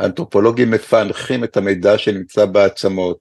האנתרופולוגים 0.00 0.70
מפענחים 0.70 1.44
את 1.44 1.56
המידע 1.56 1.98
שנמצא 1.98 2.46
בעצמות. 2.46 3.18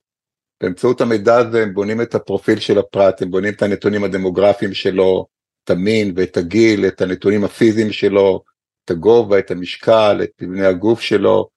באמצעות 0.64 1.02
המידע 1.02 1.38
הזה 1.38 1.64
הם 1.64 1.74
בונים 1.74 2.02
את 2.02 2.16
הפרופיל 2.16 2.60
של 2.60 2.78
הפרט, 2.80 3.22
הם 3.22 3.32
בונים 3.32 3.54
את 3.54 3.62
הנתונים 3.62 4.04
הדמוגרפיים 4.04 4.74
שלו, 4.74 5.26
את 5.64 5.70
המין 5.70 6.14
ואת 6.16 6.38
הגיל, 6.38 6.88
את 6.88 7.02
הנתונים 7.02 7.44
הפיזיים 7.44 7.92
שלו, 7.92 8.44
את 8.86 8.92
הגובה, 8.92 9.40
את 9.40 9.52
המשקל, 9.52 10.20
את 10.24 10.32
מבנה 10.42 10.68
הגוף 10.68 11.02
שלו, 11.02 11.53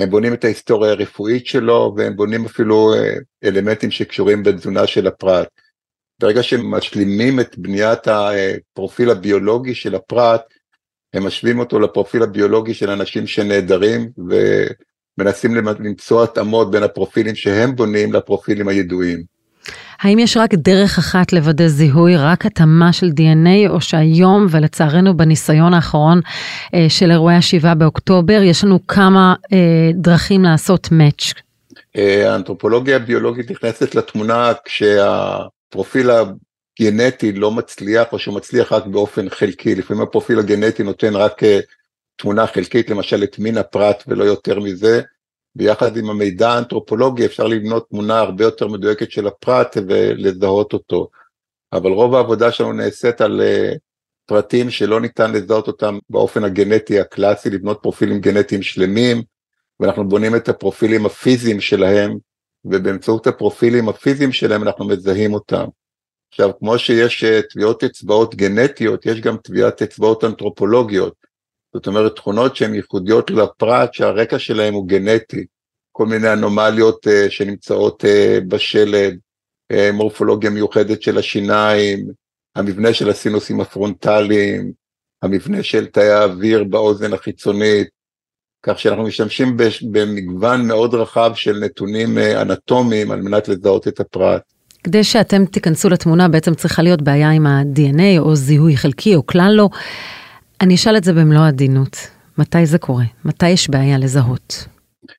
הם 0.00 0.10
בונים 0.10 0.34
את 0.34 0.44
ההיסטוריה 0.44 0.92
הרפואית 0.92 1.46
שלו 1.46 1.94
והם 1.96 2.16
בונים 2.16 2.44
אפילו 2.44 2.94
אה, 2.94 3.14
אלמנטים 3.44 3.90
שקשורים 3.90 4.42
בתזונה 4.42 4.86
של 4.86 5.06
הפרט. 5.06 5.48
ברגע 6.20 6.42
שהם 6.42 6.70
משלימים 6.70 7.40
את 7.40 7.58
בניית 7.58 8.08
הפרופיל 8.08 9.10
הביולוגי 9.10 9.74
של 9.74 9.94
הפרט, 9.94 10.42
הם 11.14 11.26
משווים 11.26 11.58
אותו 11.58 11.80
לפרופיל 11.80 12.22
הביולוגי 12.22 12.74
של 12.74 12.90
אנשים 12.90 13.26
שנעדרים 13.26 14.10
ומנסים 15.18 15.54
למצוא 15.54 16.24
התאמות 16.24 16.70
בין 16.70 16.82
הפרופילים 16.82 17.34
שהם 17.34 17.76
בונים 17.76 18.12
לפרופילים 18.12 18.68
הידועים. 18.68 19.39
האם 20.00 20.18
יש 20.18 20.36
רק 20.36 20.54
דרך 20.54 20.98
אחת 20.98 21.32
לוודא 21.32 21.66
זיהוי, 21.66 22.16
רק 22.16 22.46
התאמה 22.46 22.92
של 22.92 23.06
DNA, 23.06 23.68
או 23.70 23.80
שהיום, 23.80 24.46
ולצערנו 24.50 25.16
בניסיון 25.16 25.74
האחרון 25.74 26.20
אה, 26.74 26.86
של 26.88 27.10
אירועי 27.10 27.36
ה-7 27.36 27.74
באוקטובר, 27.74 28.42
יש 28.42 28.64
לנו 28.64 28.86
כמה 28.86 29.34
אה, 29.52 29.90
דרכים 29.94 30.42
לעשות 30.42 30.86
match? 30.86 31.40
אה, 31.96 32.32
האנתרופולוגיה 32.32 32.96
הביולוגית 32.96 33.50
נכנסת 33.50 33.94
לתמונה 33.94 34.52
כשהפרופיל 34.64 36.10
גנטי 36.80 37.32
לא 37.32 37.50
מצליח 37.50 38.12
או 38.12 38.18
שהוא 38.18 38.34
מצליח 38.34 38.72
רק 38.72 38.86
באופן 38.86 39.30
חלקי, 39.30 39.74
לפעמים 39.74 40.02
הפרופיל 40.02 40.38
הגנטי 40.38 40.82
נותן 40.82 41.16
רק 41.16 41.44
אה, 41.44 41.60
תמונה 42.16 42.46
חלקית, 42.46 42.90
למשל 42.90 43.22
את 43.22 43.38
מין 43.38 43.58
הפרט 43.58 44.04
ולא 44.08 44.24
יותר 44.24 44.60
מזה, 44.60 45.00
ביחד 45.54 45.96
עם 45.96 46.10
המידע 46.10 46.50
האנתרופולוגי 46.50 47.26
אפשר 47.26 47.46
לבנות 47.46 47.88
תמונה 47.88 48.18
הרבה 48.18 48.44
יותר 48.44 48.68
מדויקת 48.68 49.10
של 49.10 49.26
הפרט 49.26 49.76
ולזהות 49.88 50.72
אותו. 50.72 51.08
אבל 51.72 51.90
רוב 51.90 52.14
העבודה 52.14 52.52
שלנו 52.52 52.72
נעשית 52.72 53.20
על 53.20 53.40
uh, 53.40 53.78
פרטים 54.26 54.70
שלא 54.70 55.00
ניתן 55.00 55.32
לזהות 55.32 55.66
אותם 55.66 55.98
באופן 56.10 56.44
הגנטי 56.44 57.00
הקלאסי, 57.00 57.50
לבנות 57.50 57.78
פרופילים 57.82 58.20
גנטיים 58.20 58.62
שלמים, 58.62 59.22
ואנחנו 59.80 60.08
בונים 60.08 60.36
את 60.36 60.48
הפרופילים 60.48 61.06
הפיזיים 61.06 61.60
שלהם, 61.60 62.16
ובאמצעות 62.64 63.26
הפרופילים 63.26 63.88
הפיזיים 63.88 64.32
שלהם 64.32 64.62
אנחנו 64.62 64.88
מזהים 64.88 65.34
אותם. 65.34 65.64
עכשיו, 66.28 66.50
כמו 66.58 66.78
שיש 66.78 67.24
אה, 67.24 67.40
טביעות 67.42 67.84
אצבעות 67.84 68.34
גנטיות, 68.34 69.06
יש 69.06 69.20
גם 69.20 69.36
טביעת 69.36 69.82
אצבעות 69.82 70.24
אנתרופולוגיות. 70.24 71.14
זאת 71.74 71.86
אומרת, 71.86 72.16
תכונות 72.16 72.56
שהן 72.56 72.74
ייחודיות 72.74 73.30
לפרט 73.30 73.94
שהרקע 73.94 74.38
שלהן 74.38 74.74
הוא 74.74 74.88
גנטי. 74.88 75.44
כל 75.92 76.06
מיני 76.06 76.32
אנומליות 76.32 77.06
uh, 77.06 77.30
שנמצאות 77.30 78.04
uh, 78.04 78.44
בשלד, 78.48 79.18
uh, 79.72 79.92
מורפולוגיה 79.92 80.50
מיוחדת 80.50 81.02
של 81.02 81.18
השיניים, 81.18 82.06
המבנה 82.56 82.94
של 82.94 83.10
הסינוסים 83.10 83.60
הפרונטליים, 83.60 84.72
המבנה 85.22 85.62
של 85.62 85.86
תאי 85.86 86.10
האוויר 86.10 86.64
באוזן 86.64 87.12
החיצונית, 87.12 87.88
כך 88.62 88.78
שאנחנו 88.78 89.02
משתמשים 89.02 89.56
במגוון 89.92 90.66
מאוד 90.66 90.94
רחב 90.94 91.32
של 91.34 91.58
נתונים 91.58 92.18
אנטומיים 92.18 93.10
על 93.10 93.20
מנת 93.22 93.48
לזהות 93.48 93.88
את 93.88 94.00
הפרט. 94.00 94.42
כדי 94.84 95.04
שאתם 95.04 95.46
תיכנסו 95.46 95.88
לתמונה 95.88 96.28
בעצם 96.28 96.54
צריכה 96.54 96.82
להיות 96.82 97.02
בעיה 97.02 97.30
עם 97.30 97.46
ה-DNA 97.46 98.18
או 98.18 98.36
זיהוי 98.36 98.76
חלקי 98.76 99.14
או 99.14 99.26
כלל 99.26 99.52
לא. 99.54 99.68
אני 100.60 100.74
אשאל 100.74 100.96
את 100.96 101.04
זה 101.04 101.12
במלוא 101.12 101.40
העדינות, 101.40 101.96
מתי 102.38 102.66
זה 102.66 102.78
קורה? 102.78 103.04
מתי 103.24 103.48
יש 103.48 103.70
בעיה 103.70 103.98
לזהות? 103.98 104.66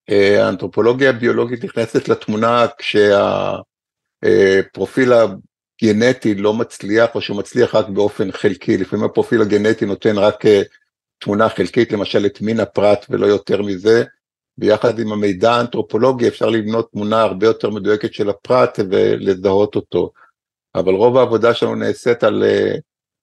אה, 0.09 0.45
האנתרופולוגיה 0.45 1.09
הביולוגית 1.09 1.63
נכנסת 1.63 2.07
לתמונה 2.07 2.65
כשהפרופיל 4.23 5.13
הגנטי 5.13 6.35
לא 6.35 6.53
מצליח 6.53 7.15
או 7.15 7.21
שהוא 7.21 7.37
מצליח 7.37 7.75
רק 7.75 7.89
באופן 7.89 8.31
חלקי, 8.31 8.77
לפעמים 8.77 9.05
הפרופיל 9.05 9.41
הגנטי 9.41 9.85
נותן 9.85 10.17
רק 10.17 10.45
אה, 10.45 10.61
תמונה 11.19 11.49
חלקית, 11.49 11.91
למשל 11.91 12.25
את 12.25 12.41
מין 12.41 12.59
הפרט 12.59 13.05
ולא 13.09 13.25
יותר 13.25 13.61
מזה, 13.61 14.03
ביחד 14.57 14.99
עם 14.99 15.11
המידע 15.11 15.51
האנתרופולוגי 15.51 16.27
אפשר 16.27 16.49
לבנות 16.49 16.91
תמונה 16.91 17.21
הרבה 17.21 17.47
יותר 17.47 17.69
מדויקת 17.69 18.13
של 18.13 18.29
הפרט 18.29 18.79
ולזהות 18.89 19.75
אותו. 19.75 20.11
אבל 20.75 20.93
רוב 20.93 21.17
העבודה 21.17 21.53
שלנו 21.53 21.75
נעשית 21.75 22.23
על 22.23 22.43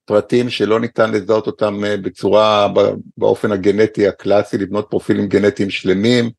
פרטים 0.09 0.51
שלא 0.51 0.81
ניתן 0.81 1.11
לזהות 1.11 1.47
אותם 1.47 1.85
uh, 1.85 2.01
בצורה, 2.03 2.69
באופן 3.17 3.53
הגנטי 3.53 4.09
הקלאסי, 4.09 4.59
לבנות 4.59 4.87
פרופילים 4.91 5.27
גנטיים 5.27 5.71
שלמים, 5.71 6.31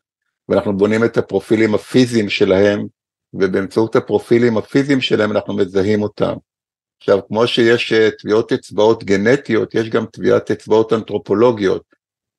ואנחנו 0.49 0.77
בונים 0.77 1.03
את 1.03 1.17
הפרופילים 1.17 1.75
הפיזיים 1.75 2.29
שלהם, 2.29 2.85
ובאמצעות 3.33 3.95
הפרופילים 3.95 4.57
הפיזיים 4.57 5.01
שלהם 5.01 5.31
אנחנו 5.31 5.55
מזהים 5.55 6.01
אותם. 6.01 6.33
עכשיו, 7.01 7.19
כמו 7.27 7.47
שיש 7.47 7.93
uh, 7.93 8.21
טביעות 8.21 8.51
אצבעות 8.51 9.03
גנטיות, 9.03 9.75
יש 9.75 9.89
גם 9.89 10.05
טביעת 10.05 10.51
אצבעות 10.51 10.93
אנתרופולוגיות. 10.93 11.83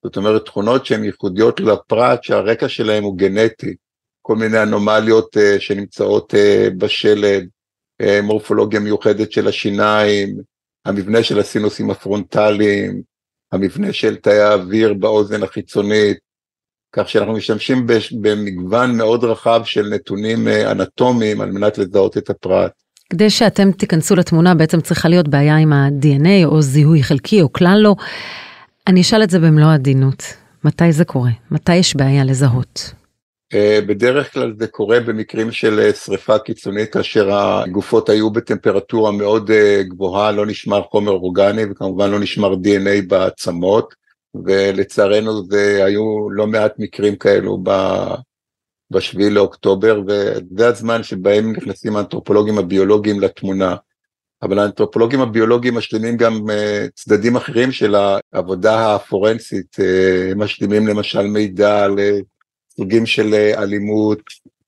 זאת 0.05 0.17
אומרת 0.17 0.45
תכונות 0.45 0.87
שהן 0.87 1.05
ייחודיות 1.05 1.61
לפרט 1.61 2.25
שהרקע 2.25 2.69
שלהם 2.69 3.05
הוא 3.05 3.19
גנטי, 3.19 3.75
כל 4.23 4.37
מיני 4.37 4.63
אנומליות 4.63 5.37
uh, 5.37 5.61
שנמצאות 5.61 6.35
בשלד, 6.79 7.49
מורפולוגיה 8.23 8.81
מיוחדת 8.81 9.33
של 9.33 9.49
השיניים, 9.49 10.50
המבנה 10.85 11.23
של 11.23 11.39
הסינוסים 11.39 11.91
הפרונטליים, 11.91 13.03
המבנה 13.53 13.93
של 13.93 14.17
תאי 14.17 14.41
האוויר 14.41 14.95
באוזן 14.95 15.43
החיצונית, 15.43 16.19
כך 16.93 17.09
שאנחנו 17.09 17.33
משתמשים 17.33 17.87
במגוון 18.21 18.97
מאוד 18.97 19.25
רחב 19.25 19.63
של 19.65 19.89
נתונים 19.89 20.49
אנטומיים 20.49 21.41
על 21.41 21.51
מנת 21.53 21.79
לזהות 21.79 22.19
את 22.19 22.31
הפרט. 22.31 22.73
כדי 23.11 23.31
שאתם 23.31 23.73
תיכנסו 23.73 24.17
לתמונה 24.17 24.55
בעצם 24.55 24.81
צריכה 24.81 25.09
להיות 25.09 25.29
בעיה 25.29 25.57
עם 25.57 25.73
ה-DNA 25.73 26.45
או 26.45 26.63
זיהוי 26.63 27.03
חלקי 27.03 27.43
או 27.43 27.53
כלל 27.53 27.79
לא. 27.83 27.97
אני 28.87 29.01
אשאל 29.01 29.23
את 29.23 29.31
זה 29.31 29.39
במלוא 29.39 29.69
העדינות, 29.69 30.23
מתי 30.65 30.93
זה 30.93 31.05
קורה? 31.05 31.31
מתי 31.51 31.75
יש 31.75 31.97
בעיה 31.97 32.25
לזהות? 32.25 33.00
אה, 33.55 33.81
בדרך 33.87 34.33
כלל 34.33 34.55
זה 34.59 34.67
קורה 34.67 35.01
במקרים 35.01 35.53
של 35.53 35.81
אה, 35.81 35.93
שריפה 35.93 36.39
קיצונית, 36.39 36.93
כאשר 36.93 37.33
הגופות 37.33 38.09
היו 38.09 38.31
בטמפרטורה 38.31 39.13
מאוד 39.13 39.51
אה, 39.51 39.83
גבוהה, 39.83 40.33
לא 40.33 40.47
נשמר 40.47 40.83
חומר 40.83 41.13
אורגני 41.13 41.63
וכמובן 41.71 42.11
לא 42.11 42.21
נשמר 42.21 42.53
DNA 42.53 43.07
בעצמות, 43.09 43.95
ולצערנו 44.45 45.47
זה 45.47 45.85
היו 45.85 46.31
לא 46.31 46.47
מעט 46.47 46.73
מקרים 46.79 47.17
כאלו 47.17 47.59
בשביעי 48.91 49.31
לאוקטובר, 49.31 50.03
וזה 50.07 50.69
הזמן 50.69 51.03
שבהם 51.03 51.53
נכנסים 51.53 51.97
האנתרופולוגים 51.97 52.59
הביולוגיים 52.59 53.21
לתמונה. 53.21 53.77
אבל 54.43 54.59
האנתרופולוגים 54.59 55.21
הביולוגיים 55.21 55.75
משלימים 55.75 56.17
גם 56.17 56.45
צדדים 56.95 57.37
אחרים 57.37 57.73
של 57.73 57.95
העבודה 58.33 58.95
הפורנסית, 58.95 59.77
הם 60.33 60.43
משלימים 60.43 60.87
למשל 60.87 61.23
מידע 61.23 61.85
על 61.85 61.99
סוגים 62.77 63.07
של 63.07 63.35
uh, 63.35 63.59
אלימות, 63.59 64.21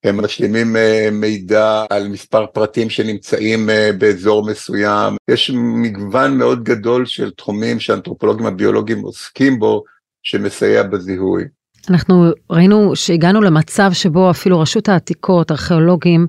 הם 0.05 0.25
משלימים 0.25 0.77
uh, 0.77 1.11
מידע 1.11 1.85
על 1.91 2.09
מספר 2.09 2.47
פרטים 2.47 2.91
שנמצאים 2.91 3.69
uh, 3.69 3.97
באזור 3.99 4.51
מסוים, 4.51 5.17
יש 5.31 5.51
מגוון 5.55 6.39
מאוד 6.39 6.65
גדול 6.65 7.07
של 7.07 7.31
תחומים 7.31 7.81
שהאנתרופולוגים 7.81 8.47
הביולוגיים 8.47 9.01
עוסקים 9.01 9.59
בו, 9.59 9.85
שמסייע 10.23 10.83
בזיהוי. 10.83 11.45
אנחנו 11.91 12.31
ראינו 12.51 12.97
שהגענו 12.97 13.41
למצב 13.41 13.91
שבו 13.93 14.31
אפילו 14.31 14.61
רשות 14.61 14.89
העתיקות, 14.89 15.51
ארכיאולוגים, 15.51 16.27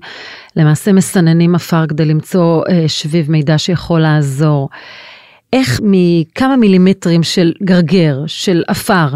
למעשה 0.56 0.92
מסננים 0.92 1.54
עפר 1.54 1.86
כדי 1.86 2.04
למצוא 2.04 2.62
אה, 2.70 2.88
שביב 2.88 3.30
מידע 3.30 3.58
שיכול 3.58 4.00
לעזור. 4.00 4.68
איך 5.52 5.80
מכמה 5.82 6.56
מילימטרים 6.56 7.22
של 7.22 7.52
גרגר, 7.62 8.18
של 8.26 8.62
עפר, 8.68 9.08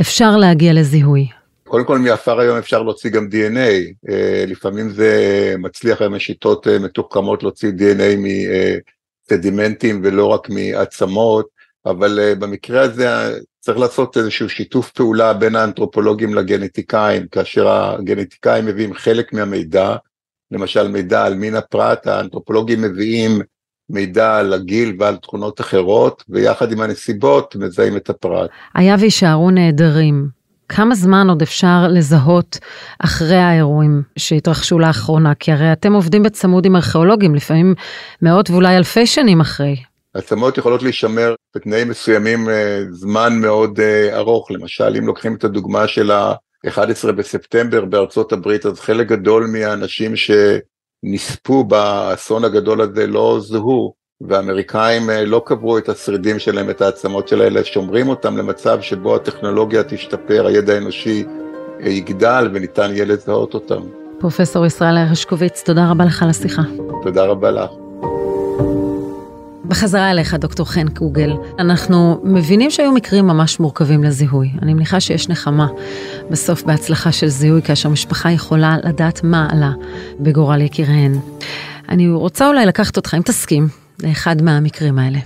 אפשר 0.00 0.36
להגיע 0.36 0.72
לזיהוי? 0.72 1.28
קודם 1.68 1.84
כל 1.84 1.98
מעפר 1.98 2.40
היום 2.40 2.58
אפשר 2.58 2.82
להוציא 2.82 3.10
גם 3.10 3.28
DNA, 3.32 3.92
אה, 4.08 4.44
לפעמים 4.46 4.90
זה 4.90 5.54
מצליח, 5.58 6.00
היום 6.00 6.18
שיטות 6.18 6.68
אה, 6.68 6.78
מתוחכמות 6.78 7.42
להוציא 7.42 7.70
DNA 7.70 8.18
מסדימנטים 9.30 10.00
ולא 10.04 10.26
רק 10.26 10.48
מעצמות, 10.50 11.46
אבל 11.86 12.34
במקרה 12.38 12.80
הזה 12.80 13.06
צריך 13.60 13.78
לעשות 13.78 14.16
איזשהו 14.16 14.48
שיתוף 14.48 14.90
פעולה 14.90 15.32
בין 15.32 15.56
האנתרופולוגים 15.56 16.34
לגנטיקאים, 16.34 17.26
כאשר 17.26 17.68
הגנטיקאים 17.68 18.66
מביאים 18.66 18.94
חלק 18.94 19.32
מהמידע, 19.32 19.96
למשל 20.50 20.88
מידע 20.88 21.24
על 21.24 21.34
מין 21.34 21.54
הפרט, 21.54 22.06
האנתרופולוגים 22.06 22.82
מביאים 22.82 23.40
מידע 23.90 24.36
על 24.36 24.52
הגיל 24.52 24.96
ועל 24.98 25.16
תכונות 25.16 25.60
אחרות, 25.60 26.24
ויחד 26.28 26.72
עם 26.72 26.80
הנסיבות 26.80 27.56
מזהים 27.56 27.96
את 27.96 28.10
הפרט. 28.10 28.50
היה 28.74 28.96
ויישארו 28.98 29.50
נעדרים. 29.50 30.43
כמה 30.68 30.94
זמן 30.94 31.26
עוד 31.28 31.42
אפשר 31.42 31.88
לזהות 31.90 32.58
אחרי 32.98 33.36
האירועים 33.36 34.02
שהתרחשו 34.18 34.78
לאחרונה? 34.78 35.34
כי 35.34 35.52
הרי 35.52 35.72
אתם 35.72 35.92
עובדים 35.92 36.22
בצמוד 36.22 36.66
עם 36.66 36.76
ארכיאולוגים, 36.76 37.34
לפעמים 37.34 37.74
מאות 38.22 38.50
ואולי 38.50 38.76
אלפי 38.76 39.06
שנים 39.06 39.40
אחרי. 39.40 39.76
עצמות 40.14 40.58
יכולות 40.58 40.82
להישמר 40.82 41.34
בתנאים 41.56 41.88
מסוימים 41.88 42.48
אה, 42.48 42.82
זמן 42.90 43.38
מאוד 43.40 43.80
אה, 43.80 44.16
ארוך, 44.16 44.50
למשל 44.50 44.94
אם 44.98 45.06
לוקחים 45.06 45.34
את 45.34 45.44
הדוגמה 45.44 45.88
של 45.88 46.10
ה-11 46.10 47.12
בספטמבר 47.12 47.84
בארצות 47.84 48.32
הברית, 48.32 48.66
אז 48.66 48.80
חלק 48.80 49.06
גדול 49.06 49.46
מהאנשים 49.46 50.12
שנספו 50.16 51.64
באסון 51.64 52.44
הגדול 52.44 52.80
הזה 52.80 53.06
לא 53.06 53.38
זוהו, 53.40 53.94
והאמריקאים 54.28 55.10
אה, 55.10 55.24
לא 55.24 55.42
קברו 55.46 55.78
את 55.78 55.88
השרידים 55.88 56.38
שלהם, 56.38 56.70
את 56.70 56.80
העצמות 56.80 57.28
של 57.28 57.40
האלה, 57.40 57.64
שומרים 57.64 58.08
אותם 58.08 58.36
למצב 58.36 58.80
שבו 58.80 59.16
הטכנולוגיה 59.16 59.82
תשתפר, 59.82 60.46
הידע 60.46 60.74
האנושי 60.74 61.24
יגדל 61.80 62.50
וניתן 62.52 62.90
יהיה 62.92 63.04
לזהות 63.04 63.54
אותם. 63.54 63.80
פרופסור 64.18 64.66
ישראל 64.66 64.96
הרשקוביץ, 64.96 65.62
תודה 65.62 65.90
רבה 65.90 66.04
לך 66.04 66.22
על 66.22 66.30
השיחה. 66.30 66.62
תודה 67.02 67.24
רבה 67.24 67.50
לך. 67.50 67.70
בחזרה 69.64 70.10
אליך, 70.10 70.34
דוקטור 70.34 70.66
חן 70.66 70.88
קוגל. 70.88 71.32
אנחנו 71.58 72.20
מבינים 72.24 72.70
שהיו 72.70 72.92
מקרים 72.92 73.26
ממש 73.26 73.60
מורכבים 73.60 74.04
לזיהוי. 74.04 74.50
אני 74.62 74.74
מניחה 74.74 75.00
שיש 75.00 75.28
נחמה 75.28 75.66
בסוף 76.30 76.62
בהצלחה 76.62 77.12
של 77.12 77.28
זיהוי, 77.28 77.62
כאשר 77.62 77.88
משפחה 77.88 78.30
יכולה 78.30 78.76
לדעת 78.84 79.24
מה 79.24 79.48
עלה 79.52 79.72
בגורל 80.20 80.60
יקיריהן. 80.60 81.14
אני 81.88 82.08
רוצה 82.08 82.48
אולי 82.48 82.66
לקחת 82.66 82.96
אותך, 82.96 83.14
אם 83.14 83.22
תסכים, 83.22 83.83
לאחד 84.02 84.42
מהמקרים 84.42 84.98
האלה. 84.98 85.18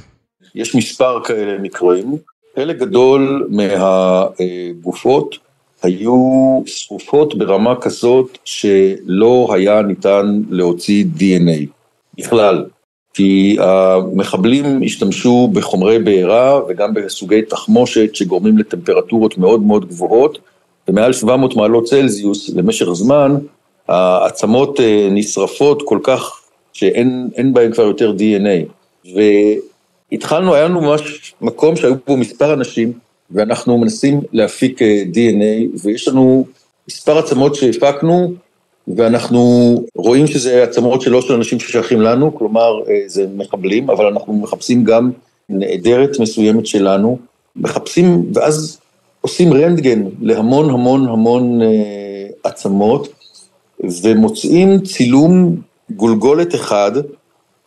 יש 0.55 0.75
מספר 0.75 1.25
כאלה 1.25 1.59
מקרים. 1.59 2.17
חלק 2.57 2.77
גדול 2.77 3.49
מהגופות 3.51 5.37
היו 5.83 6.61
שרופות 6.67 7.39
ברמה 7.39 7.77
כזאת 7.81 8.39
שלא 8.45 9.49
היה 9.55 9.83
ניתן 9.83 10.43
להוציא 10.51 11.05
DNA 11.19 11.67
בכלל. 12.19 12.65
כי 13.15 13.57
המחבלים 13.61 14.83
השתמשו 14.85 15.49
בחומרי 15.53 15.99
בעירה 15.99 16.61
וגם 16.69 16.95
בסוגי 16.95 17.43
תחמושת 17.43 18.15
שגורמים 18.15 18.59
לטמפרטורות 18.59 19.39
מאוד 19.39 19.63
מאוד 19.63 19.89
גבוהות, 19.89 20.39
ומעל 20.89 21.13
700 21.13 21.57
מעלות 21.57 21.85
צלזיוס 21.85 22.51
למשך 22.51 22.87
זמן, 22.93 23.37
העצמות 23.89 24.81
אה, 24.81 25.09
נשרפות 25.11 25.83
כל 25.85 25.99
כך 26.03 26.41
שאין 26.79 27.53
בהן 27.53 27.73
כבר 27.73 27.83
יותר 27.83 28.13
DNA. 28.19 28.73
והתחלנו, 30.13 30.55
היה 30.55 30.65
לנו 30.65 30.81
ממש 30.81 31.35
מקום 31.41 31.77
שהיו 31.77 31.95
בו 32.07 32.17
מספר 32.17 32.53
אנשים, 32.53 32.93
ואנחנו 33.31 33.79
מנסים 33.79 34.21
להפיק 34.33 34.83
אה, 34.83 35.03
DNA, 35.13 35.79
ויש 35.83 36.09
לנו 36.09 36.47
מספר 36.89 37.19
עצמות 37.19 37.55
שהפקנו, 37.55 38.33
ואנחנו 38.97 39.75
רואים 39.95 40.27
שזה 40.27 40.63
עצמות 40.63 41.01
שלא 41.01 41.21
של 41.21 41.35
אנשים 41.35 41.61
ששייכים 41.61 42.01
לנו, 42.01 42.35
כלומר 42.35 42.81
אה, 42.89 43.01
זה 43.07 43.27
מחבלים, 43.37 43.91
אבל 43.91 44.07
אנחנו 44.07 44.33
מחפשים 44.33 44.85
גם 44.85 45.11
נעדרת 45.49 46.21
מסוימת 46.21 46.67
שלנו, 46.67 47.19
מחפשים 47.57 48.27
ואז 48.35 48.81
עושים 49.21 49.53
רנטגן 49.53 50.03
להמון 50.23 50.71
המון 50.71 51.09
המון 51.09 51.63
אה, 51.63 52.27
עצמות, 52.45 53.09
ומוצאים 54.03 54.81
צילום 54.81 55.57
גולגולת 55.91 56.55
אחד, 56.55 56.93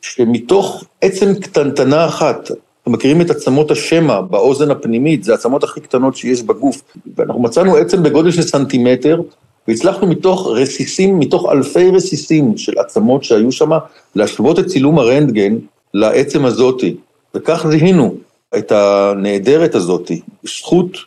שמתוך 0.01 0.83
עצם 1.01 1.33
קטנטנה 1.33 2.05
אחת, 2.05 2.51
אתם 2.83 2.91
מכירים 2.91 3.21
את 3.21 3.29
עצמות 3.29 3.71
השמע 3.71 4.21
באוזן 4.21 4.71
הפנימית, 4.71 5.23
זה 5.23 5.31
העצמות 5.31 5.63
הכי 5.63 5.81
קטנות 5.81 6.15
שיש 6.15 6.43
בגוף, 6.43 6.81
ואנחנו 7.17 7.41
מצאנו 7.41 7.75
עצם 7.75 8.03
בגודל 8.03 8.31
של 8.31 8.41
סנטימטר, 8.41 9.21
והצלחנו 9.67 10.07
מתוך 10.07 10.47
רסיסים, 10.47 11.19
מתוך 11.19 11.51
אלפי 11.51 11.89
רסיסים 11.89 12.57
של 12.57 12.79
עצמות 12.79 13.23
שהיו 13.23 13.51
שם, 13.51 13.69
להשוות 14.15 14.59
את 14.59 14.65
צילום 14.65 14.99
הרנטגן 14.99 15.57
לעצם 15.93 16.45
הזאתי. 16.45 16.95
וכך 17.35 17.65
זיהינו 17.69 18.15
את 18.57 18.71
הנעדרת 18.71 19.75
הזאתי, 19.75 20.21
בזכות 20.43 20.97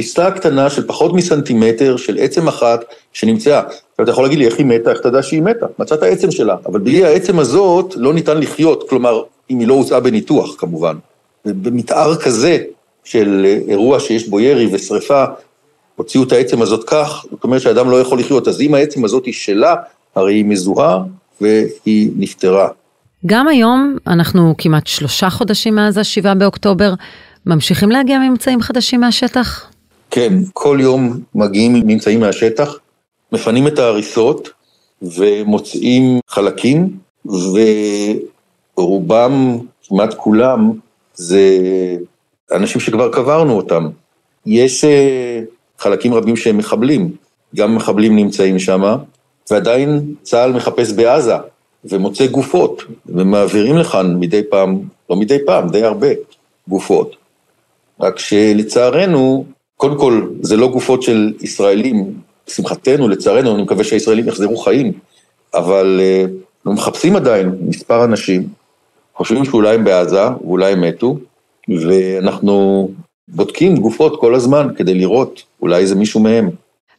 פיסה 0.00 0.30
קטנה 0.30 0.70
של 0.70 0.86
פחות 0.86 1.12
מסנטימטר 1.12 1.96
של 1.96 2.16
עצם 2.20 2.48
אחת 2.48 2.84
שנמצאה. 3.12 3.58
עכשיו 3.58 4.02
אתה 4.02 4.10
יכול 4.10 4.24
להגיד 4.24 4.38
לי 4.38 4.46
איך 4.46 4.58
היא 4.58 4.66
מתה, 4.66 4.90
איך 4.90 5.00
אתה 5.00 5.08
יודע 5.08 5.22
שהיא 5.22 5.42
מתה? 5.42 5.66
מצאת 5.78 6.02
עצם 6.02 6.30
שלה, 6.30 6.56
אבל 6.66 6.80
בלי 6.80 7.04
העצם 7.04 7.38
הזאת 7.38 7.94
לא 7.96 8.14
ניתן 8.14 8.38
לחיות, 8.38 8.88
כלומר, 8.88 9.22
אם 9.50 9.58
היא 9.58 9.68
לא 9.68 9.74
הוצאה 9.74 10.00
בניתוח 10.00 10.54
כמובן. 10.58 10.96
במתאר 11.44 12.16
כזה 12.16 12.58
של 13.04 13.46
אירוע 13.68 14.00
שיש 14.00 14.28
בו 14.28 14.40
ירי 14.40 14.68
ושריפה, 14.72 15.24
הוציאו 15.96 16.22
את 16.22 16.32
העצם 16.32 16.62
הזאת 16.62 16.84
כך, 16.84 17.24
זאת 17.30 17.44
אומרת 17.44 17.60
שהאדם 17.60 17.90
לא 17.90 18.00
יכול 18.00 18.18
לחיות. 18.18 18.48
אז 18.48 18.60
אם 18.60 18.74
העצם 18.74 19.04
הזאת 19.04 19.24
היא 19.24 19.34
שלה, 19.34 19.74
הרי 20.14 20.34
היא 20.34 20.44
מזוהה 20.44 20.98
והיא 21.40 22.10
נפטרה. 22.16 22.68
גם 23.26 23.48
היום, 23.48 23.96
אנחנו 24.06 24.54
כמעט 24.58 24.86
שלושה 24.86 25.30
חודשים 25.30 25.74
מאז 25.74 25.96
ה-7 25.96 26.34
באוקטובר, 26.34 26.94
ממשיכים 27.46 27.90
להגיע 27.90 28.18
ממצאים 28.18 28.60
חדשים 28.60 29.00
מהשטח? 29.00 29.70
כן, 30.10 30.32
כל 30.52 30.78
יום 30.80 31.20
מגיעים 31.34 31.72
ממצאים 31.72 32.20
מהשטח, 32.20 32.78
מפנים 33.32 33.66
את 33.66 33.78
ההריסות 33.78 34.50
ומוצאים 35.02 36.20
חלקים, 36.28 36.98
ורובם, 38.76 39.58
כמעט 39.88 40.14
כולם, 40.14 40.72
זה 41.14 41.58
אנשים 42.52 42.80
שכבר 42.80 43.12
קברנו 43.12 43.56
אותם. 43.56 43.88
יש 44.46 44.84
אה, 44.84 45.40
חלקים 45.78 46.14
רבים 46.14 46.36
שהם 46.36 46.58
מחבלים, 46.58 47.10
גם 47.56 47.76
מחבלים 47.76 48.16
נמצאים 48.16 48.58
שם, 48.58 48.96
ועדיין 49.50 50.14
צה"ל 50.22 50.52
מחפש 50.52 50.92
בעזה 50.92 51.34
ומוצא 51.84 52.26
גופות, 52.26 52.82
ומעבירים 53.06 53.76
לכאן 53.76 54.16
מדי 54.20 54.42
פעם, 54.50 54.78
לא 55.10 55.16
מדי 55.16 55.38
פעם, 55.46 55.68
די 55.68 55.84
הרבה 55.84 56.08
גופות. 56.68 57.16
רק 58.00 58.18
שלצערנו, 58.18 59.44
קודם 59.80 59.98
כל, 59.98 60.22
זה 60.42 60.56
לא 60.56 60.68
גופות 60.68 61.02
של 61.02 61.32
ישראלים, 61.40 62.14
לשמחתנו, 62.48 63.08
לצערנו, 63.08 63.54
אני 63.54 63.62
מקווה 63.62 63.84
שהישראלים 63.84 64.28
יחזרו 64.28 64.56
חיים, 64.56 64.92
אבל 65.54 66.00
אנחנו 66.58 66.72
מחפשים 66.72 67.16
עדיין 67.16 67.54
מספר 67.60 68.04
אנשים, 68.04 68.48
חושבים 69.14 69.44
שאולי 69.44 69.74
הם 69.74 69.84
בעזה, 69.84 70.24
ואולי 70.28 70.72
הם 70.72 70.80
מתו, 70.80 71.18
ואנחנו 71.68 72.88
בודקים 73.28 73.76
גופות 73.76 74.20
כל 74.20 74.34
הזמן 74.34 74.68
כדי 74.76 74.94
לראות, 74.94 75.42
אולי 75.62 75.86
זה 75.86 75.94
מישהו 75.94 76.20
מהם. 76.20 76.50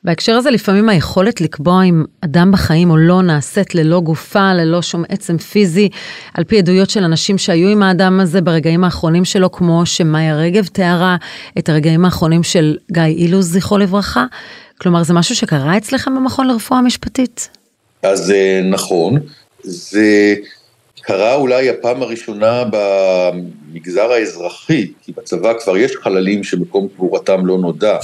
בהקשר 0.04 0.36
הזה 0.36 0.52
לפעמים 0.52 0.90
היכולת 0.90 1.42
לקבוע 1.42 1.84
אם 1.84 2.04
אדם 2.22 2.52
בחיים 2.52 2.90
או 2.90 2.98
לא 2.98 3.22
נעשית 3.22 3.76
ללא 3.76 4.00
גופה, 4.00 4.54
ללא 4.54 4.82
שום 4.82 5.04
עצם 5.10 5.38
פיזי, 5.38 5.90
על 6.34 6.44
פי 6.44 6.58
עדויות 6.58 6.90
של 6.90 7.04
אנשים 7.04 7.38
שהיו 7.38 7.70
עם 7.70 7.84
האדם 7.84 8.20
הזה 8.20 8.42
ברגעים 8.42 8.84
האחרונים 8.84 9.26
שלו, 9.26 9.52
כמו 9.52 9.86
שמאיה 9.86 10.36
רגב 10.36 10.66
תיארה 10.66 11.16
את 11.58 11.70
הרגעים 11.70 12.06
האחרונים 12.06 12.44
של 12.44 12.78
גיא 12.92 13.04
אילוז, 13.04 13.54
זכרו 13.54 13.78
לברכה. 13.78 14.26
כלומר, 14.82 15.04
זה 15.04 15.14
משהו 15.14 15.36
שקרה 15.36 15.78
אצלכם 15.78 16.16
במכון 16.16 16.48
לרפואה 16.48 16.82
משפטית? 16.82 17.50
אז 18.04 18.32
אה, 18.32 18.62
נכון, 18.64 19.20
זה 19.64 20.36
קרה 21.02 21.36
אולי 21.36 21.70
הפעם 21.70 22.02
הראשונה 22.02 22.64
במגזר 22.72 24.12
האזרחי, 24.12 24.92
כי 25.02 25.12
בצבא 25.18 25.54
כבר 25.64 25.78
יש 25.78 25.92
חללים 26.04 26.44
שמקום 26.44 26.88
קבורתם 26.96 27.46
לא 27.46 27.58
נודע, 27.58 27.98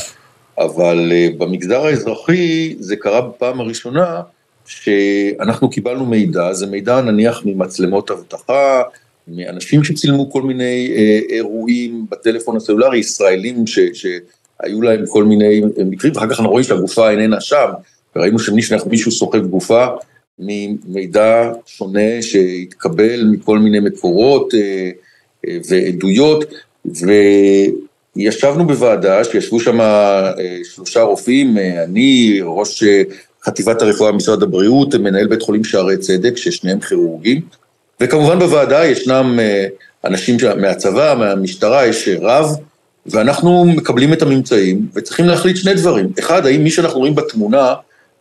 אבל 0.58 1.12
אה, 1.12 1.28
במגזר 1.38 1.86
האזרחי 1.86 2.76
זה 2.80 2.96
קרה 2.96 3.22
בפעם 3.22 3.62
הראשונה 3.62 4.22
שאנחנו 4.66 5.70
קיבלנו 5.70 6.06
מידע, 6.06 6.54
זה 6.54 6.68
מידע 6.68 7.02
נניח 7.02 7.42
ממצלמות 7.46 8.12
אבטחה, 8.12 8.82
מאנשים 9.28 9.84
שצילמו 9.84 10.32
כל 10.32 10.42
מיני 10.42 10.94
אה, 10.96 11.20
אירועים 11.30 12.06
בטלפון 12.12 12.58
הסלולרי, 12.58 13.00
ישראלים 13.00 13.68
ש, 13.68 13.80
שהיו 13.80 14.82
להם 14.82 15.06
כל 15.08 15.24
מיני 15.24 15.62
מקרים, 15.86 16.14
ואחר 16.16 16.30
כך 16.30 16.40
אנחנו 16.40 16.50
רואים 16.50 16.64
שהגופה 16.64 17.10
איננה 17.10 17.42
שם, 17.42 17.70
וראינו 18.16 18.40
שמישהו 18.40 19.12
סוחב 19.12 19.48
גופה, 19.48 19.88
ממידע 20.40 21.52
שונה 21.66 22.22
שהתקבל 22.22 23.24
מכל 23.32 23.60
מיני 23.60 23.80
מקורות 23.80 24.54
אה, 24.54 24.92
אה, 25.48 25.58
ועדויות, 25.70 26.46
ו, 26.86 27.12
ישבנו 28.18 28.68
בוועדה 28.68 29.24
שישבו 29.24 29.60
שם 29.60 29.82
אה, 29.82 30.32
שלושה 30.74 31.02
רופאים, 31.02 31.58
אה, 31.58 31.84
אני, 31.84 32.40
ראש 32.44 32.84
אה, 32.84 33.02
חטיבת 33.44 33.82
הרפואה 33.82 34.12
במשרד 34.12 34.44
הבריאות, 34.44 34.96
מנהל 34.96 35.28
בית 35.28 35.42
חולים 35.42 35.64
שערי 35.64 35.98
צדק, 35.98 36.38
ששניהם 36.38 36.80
כירורגים, 36.80 37.42
וכמובן 38.02 38.40
בוועדה 38.40 38.86
ישנם 38.86 39.40
אנשים 40.06 40.38
מהצבא, 40.62 41.16
מהמשטרה, 41.20 41.86
יש 41.86 42.10
רב, 42.22 42.56
ואנחנו 43.06 43.66
מקבלים 43.66 44.14
את 44.14 44.22
הממצאים 44.22 44.88
וצריכים 44.94 45.26
להחליט 45.26 45.58
שני 45.58 45.74
דברים. 45.74 46.10
אחד, 46.20 46.46
האם 46.46 46.64
מי 46.64 46.70
שאנחנו 46.70 47.00
רואים 47.00 47.16
בתמונה, 47.16 47.74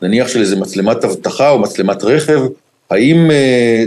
נניח 0.02 0.28
של 0.28 0.40
איזה 0.40 0.56
מצלמת 0.56 1.04
אבטחה 1.04 1.50
או 1.50 1.58
מצלמת 1.58 2.04
רכב, 2.04 2.40
האם 2.90 3.30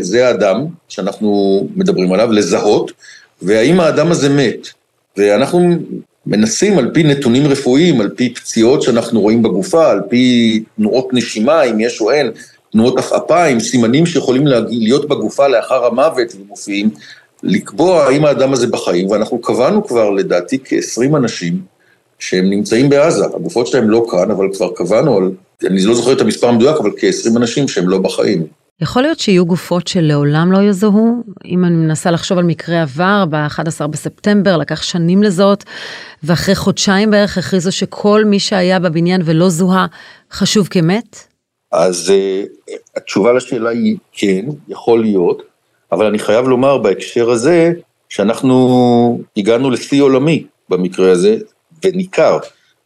זה 0.01 0.27
האדם 0.27 0.65
שאנחנו 0.89 1.67
מדברים 1.75 2.13
עליו, 2.13 2.31
לזהות, 2.31 2.91
והאם 3.41 3.79
האדם 3.79 4.11
הזה 4.11 4.29
מת. 4.29 4.78
ואנחנו 5.19 5.75
מנסים 6.25 6.77
על 6.77 6.91
פי 6.93 7.03
נתונים 7.03 7.47
רפואיים, 7.47 8.01
על 8.01 8.09
פי 8.09 8.33
פציעות 8.33 8.81
שאנחנו 8.81 9.21
רואים 9.21 9.43
בגופה, 9.43 9.91
על 9.91 10.01
פי 10.09 10.63
תנועות 10.75 11.13
נשימה, 11.13 11.63
אם 11.63 11.79
יש 11.79 12.01
או 12.01 12.11
אין, 12.11 12.31
תנועות 12.71 12.97
עפעפיים, 12.97 13.59
סימנים 13.59 14.05
שיכולים 14.05 14.47
להיות 14.69 15.07
בגופה 15.07 15.47
לאחר 15.47 15.85
המוות 15.85 16.35
ומופיעים, 16.35 16.89
לקבוע 17.43 18.03
האם 18.03 18.25
האדם 18.25 18.53
הזה 18.53 18.67
בחיים, 18.67 19.09
ואנחנו 19.09 19.41
קבענו 19.41 19.87
כבר 19.87 20.09
לדעתי 20.09 20.57
כ-20 20.63 21.17
אנשים 21.17 21.61
שהם 22.19 22.49
נמצאים 22.49 22.89
בעזה, 22.89 23.25
הגופות 23.25 23.67
שלהם 23.67 23.89
לא 23.89 24.05
כאן, 24.11 24.31
אבל 24.31 24.47
כבר 24.53 24.71
קבענו 24.75 25.17
על, 25.17 25.31
אני 25.65 25.83
לא 25.83 25.95
זוכר 25.95 26.13
את 26.13 26.21
המספר 26.21 26.47
המדויק, 26.47 26.77
אבל 26.77 26.91
כ-20 26.97 27.37
אנשים 27.37 27.67
שהם 27.67 27.89
לא 27.89 27.97
בחיים. 27.97 28.43
יכול 28.81 29.01
להיות 29.01 29.19
שיהיו 29.19 29.45
גופות 29.45 29.87
שלעולם 29.87 30.51
לא 30.51 30.57
יזוהו? 30.57 31.23
אם 31.45 31.65
אני 31.65 31.75
מנסה 31.75 32.11
לחשוב 32.11 32.37
על 32.37 32.43
מקרה 32.43 32.81
עבר, 32.81 33.25
ב-11 33.29 33.87
בספטמבר 33.87 34.57
לקח 34.57 34.81
שנים 34.81 35.23
לזהות, 35.23 35.63
ואחרי 36.23 36.55
חודשיים 36.55 37.11
בערך 37.11 37.37
הכריזו 37.37 37.71
שכל 37.71 38.25
מי 38.25 38.39
שהיה 38.39 38.79
בבניין 38.79 39.21
ולא 39.25 39.49
זוהה 39.49 39.87
חשוב 40.31 40.67
כמת? 40.67 41.27
אז 41.71 42.13
uh, 42.13 42.71
התשובה 42.95 43.33
לשאלה 43.33 43.69
היא 43.69 43.97
כן, 44.11 44.45
יכול 44.67 45.01
להיות, 45.01 45.41
אבל 45.91 46.05
אני 46.05 46.19
חייב 46.19 46.47
לומר 46.47 46.77
בהקשר 46.77 47.29
הזה, 47.29 47.71
שאנחנו 48.09 49.21
הגענו 49.37 49.69
לשיא 49.69 50.01
עולמי 50.01 50.43
במקרה 50.69 51.11
הזה, 51.11 51.37
וניכר. 51.85 52.37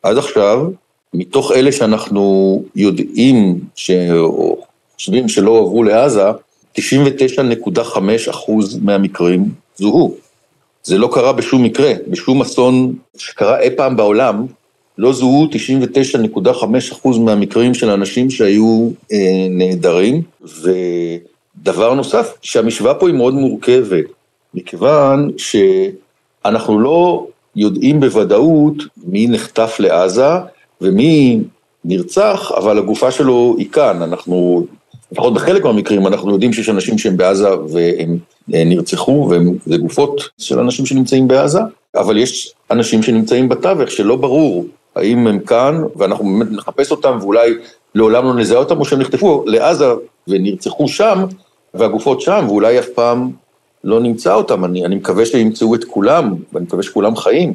עד 0.04 0.18
עכשיו, 0.18 0.70
מתוך 1.14 1.52
אלה 1.52 1.72
שאנחנו 1.72 2.64
יודעים, 2.76 3.60
ש... 3.76 3.92
חושבים 4.98 5.30
שלא 5.30 5.52
הועברו 5.52 5.84
לעזה, 5.84 6.32
99.5 6.78 6.80
אחוז 8.30 8.80
מהמקרים 8.82 9.50
זוהו. 9.76 10.16
זה 10.84 10.98
לא 10.98 11.10
קרה 11.14 11.34
בשום 11.34 11.64
מקרה, 11.64 11.94
בשום 12.08 12.42
אסון 12.42 12.94
שקרה 13.18 13.60
אי 13.60 13.70
פעם 13.76 13.98
בעולם, 13.98 14.46
לא 14.98 15.14
זוהו 15.14 15.48
99.5 16.44 16.66
אחוז 16.92 17.18
מהמקרים 17.18 17.74
של 17.74 17.90
אנשים 17.90 18.30
שהיו 18.30 18.90
אה, 19.12 19.48
נעדרים. 19.50 20.22
ודבר 20.42 21.94
נוסף, 21.94 22.34
שהמשוואה 22.42 22.94
פה 22.94 23.08
היא 23.08 23.16
מאוד 23.16 23.34
מורכבת, 23.34 24.06
מכיוון 24.54 25.32
שאנחנו 25.38 26.80
לא 26.80 27.28
יודעים 27.56 28.00
בוודאות 28.00 28.76
מי 29.08 29.28
נחטף 29.28 29.76
לעזה 29.80 30.30
ומי 30.82 31.40
נרצח, 31.86 32.52
אבל 32.58 32.78
הגופה 32.78 33.12
שלו 33.12 33.56
היא 33.58 33.70
כאן, 33.70 34.02
אנחנו 34.02 34.66
לפחות 35.14 35.34
בחלק 35.34 35.66
מהמקרים 35.66 36.08
אנחנו 36.08 36.32
יודעים 36.32 36.54
שיש 36.54 36.70
אנשים 36.70 36.98
שהם 36.98 37.18
בעזה 37.18 37.50
והם 37.70 38.18
אה, 38.54 38.64
נרצחו, 38.66 39.30
וזה 39.30 39.78
גופות 39.78 40.22
של 40.38 40.60
אנשים 40.60 40.86
שנמצאים 40.86 41.28
בעזה, 41.28 41.60
אבל 41.96 42.18
יש 42.18 42.54
אנשים 42.72 43.04
שנמצאים 43.04 43.50
בתווך 43.50 43.92
שלא 43.92 44.16
ברור 44.16 44.66
האם 44.96 45.28
הם 45.28 45.40
כאן, 45.40 45.84
ואנחנו 45.96 46.26
באמת 46.26 46.52
נחפש 46.52 46.92
אותם 46.92 47.18
ואולי 47.22 47.54
לעולם 47.96 48.26
לא 48.26 48.34
נזהה 48.34 48.58
אותם, 48.58 48.80
או 48.80 48.86
שהם 48.86 49.00
נחטפו 49.00 49.44
לעזה 49.46 49.86
ונרצחו 50.28 50.88
שם, 50.88 51.24
והגופות 51.74 52.22
שם, 52.22 52.46
ואולי 52.48 52.80
אף 52.80 52.88
פעם 52.88 53.30
לא 53.84 54.00
נמצא 54.00 54.34
אותם. 54.34 54.66
אני, 54.66 54.86
אני 54.86 54.96
מקווה 54.96 55.26
שימצאו 55.26 55.76
את 55.76 55.84
כולם, 55.84 56.36
ואני 56.54 56.66
מקווה 56.66 56.84
שכולם 56.84 57.16
חיים. 57.16 57.54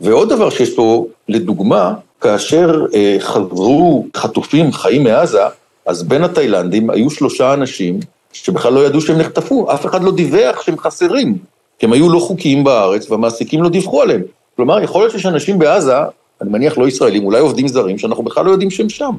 ועוד 0.00 0.28
דבר 0.28 0.50
שיש 0.50 0.74
פה, 0.74 1.06
לדוגמה, 1.28 1.94
כאשר 2.20 2.84
אה, 2.94 3.16
חזרו 3.20 4.06
חטופים 4.16 4.72
חיים 4.72 5.04
מעזה, 5.04 5.42
אז 5.86 6.02
בין 6.02 6.24
התאילנדים 6.24 6.90
היו 6.90 7.10
שלושה 7.10 7.54
אנשים 7.54 8.00
שבכלל 8.32 8.72
לא 8.72 8.86
ידעו 8.86 9.00
שהם 9.00 9.18
נחטפו, 9.18 9.72
אף 9.72 9.86
אחד 9.86 10.02
לא 10.02 10.12
דיווח 10.12 10.62
שהם 10.62 10.78
חסרים, 10.78 11.38
כי 11.78 11.86
הם 11.86 11.92
היו 11.92 12.12
לא 12.12 12.18
חוקיים 12.18 12.64
בארץ 12.64 13.10
והמעסיקים 13.10 13.62
לא 13.62 13.68
דיווחו 13.68 14.02
עליהם. 14.02 14.22
כלומר, 14.56 14.82
יכול 14.82 15.00
להיות 15.00 15.12
שיש 15.12 15.26
אנשים 15.26 15.58
בעזה, 15.58 15.96
אני 16.42 16.50
מניח 16.50 16.78
לא 16.78 16.88
ישראלים, 16.88 17.24
אולי 17.24 17.40
עובדים 17.40 17.68
זרים, 17.68 17.98
שאנחנו 17.98 18.22
בכלל 18.22 18.44
לא 18.44 18.50
יודעים 18.50 18.70
שהם 18.70 18.88
שם. 18.88 19.10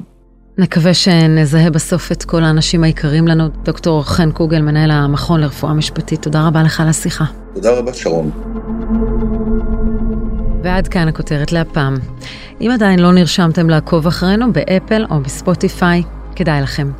נקווה 0.58 0.94
שנזהה 0.94 1.70
בסוף 1.70 2.12
את 2.12 2.24
כל 2.24 2.44
האנשים 2.44 2.84
היקרים 2.84 3.28
לנו. 3.28 3.48
דוקטור 3.62 4.02
חן 4.02 4.30
קוגל, 4.32 4.62
מנהל 4.62 4.90
המכון 4.90 5.40
לרפואה 5.40 5.74
משפטית, 5.74 6.22
תודה 6.22 6.46
רבה 6.46 6.62
לך 6.62 6.80
על 6.80 6.88
השיחה. 6.88 7.24
תודה 7.54 7.78
רבה, 7.78 7.94
שרון. 7.94 8.30
ועד 10.62 10.88
כאן 10.88 11.08
הכותרת 11.08 11.52
להפעם. 11.52 11.96
אם 12.60 12.70
עדיין 12.74 12.98
לא 12.98 13.12
נרשמתם 13.12 13.70
לעקוב 13.70 14.06
אחרינו 14.06 14.52
באפל 14.52 15.04
או 15.10 15.20
בספוטיפיי, 15.20 16.02
כדאי 16.38 16.62
לכם. 16.62 16.90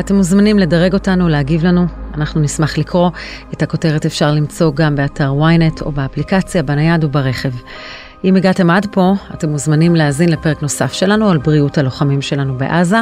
אתם 0.00 0.14
מוזמנים 0.14 0.58
לדרג 0.58 0.94
אותנו, 0.94 1.28
להגיב 1.28 1.64
לנו, 1.64 1.86
אנחנו 2.14 2.40
נשמח 2.40 2.78
לקרוא. 2.78 3.10
את 3.52 3.62
הכותרת 3.62 4.06
אפשר 4.06 4.30
למצוא 4.30 4.72
גם 4.74 4.96
באתר 4.96 5.32
ynet 5.32 5.82
או 5.82 5.92
באפליקציה, 5.92 6.62
בנייד 6.62 7.04
וברכב. 7.04 7.50
אם 8.24 8.36
הגעתם 8.36 8.70
עד 8.70 8.86
פה, 8.90 9.14
אתם 9.34 9.48
מוזמנים 9.48 9.96
להאזין 9.96 10.28
לפרק 10.28 10.62
נוסף 10.62 10.92
שלנו 10.92 11.30
על 11.30 11.38
בריאות 11.38 11.78
הלוחמים 11.78 12.22
שלנו 12.22 12.58
בעזה. 12.58 12.98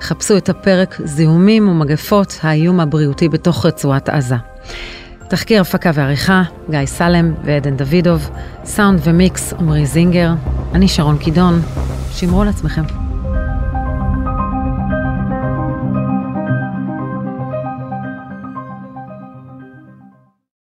חפשו 0.00 0.36
את 0.36 0.48
הפרק 0.48 1.00
זיהומים 1.04 1.68
ומגפות, 1.68 2.38
האיום 2.42 2.80
הבריאותי 2.80 3.28
בתוך 3.28 3.66
רצועת 3.66 4.08
עזה. 4.08 4.36
תחקיר 5.28 5.60
הפקה 5.60 5.90
ועריכה, 5.94 6.42
גיא 6.70 6.86
סלם 6.86 7.34
ועדן 7.44 7.76
דוידוב, 7.76 8.30
סאונד 8.64 9.00
ומיקס, 9.04 9.52
עמרי 9.52 9.86
זינגר, 9.86 10.32
אני 10.74 10.88
שרון 10.88 11.18
קידון, 11.18 11.60
שמרו 12.10 12.42
על 12.42 12.48
עצמכם. 12.48 13.05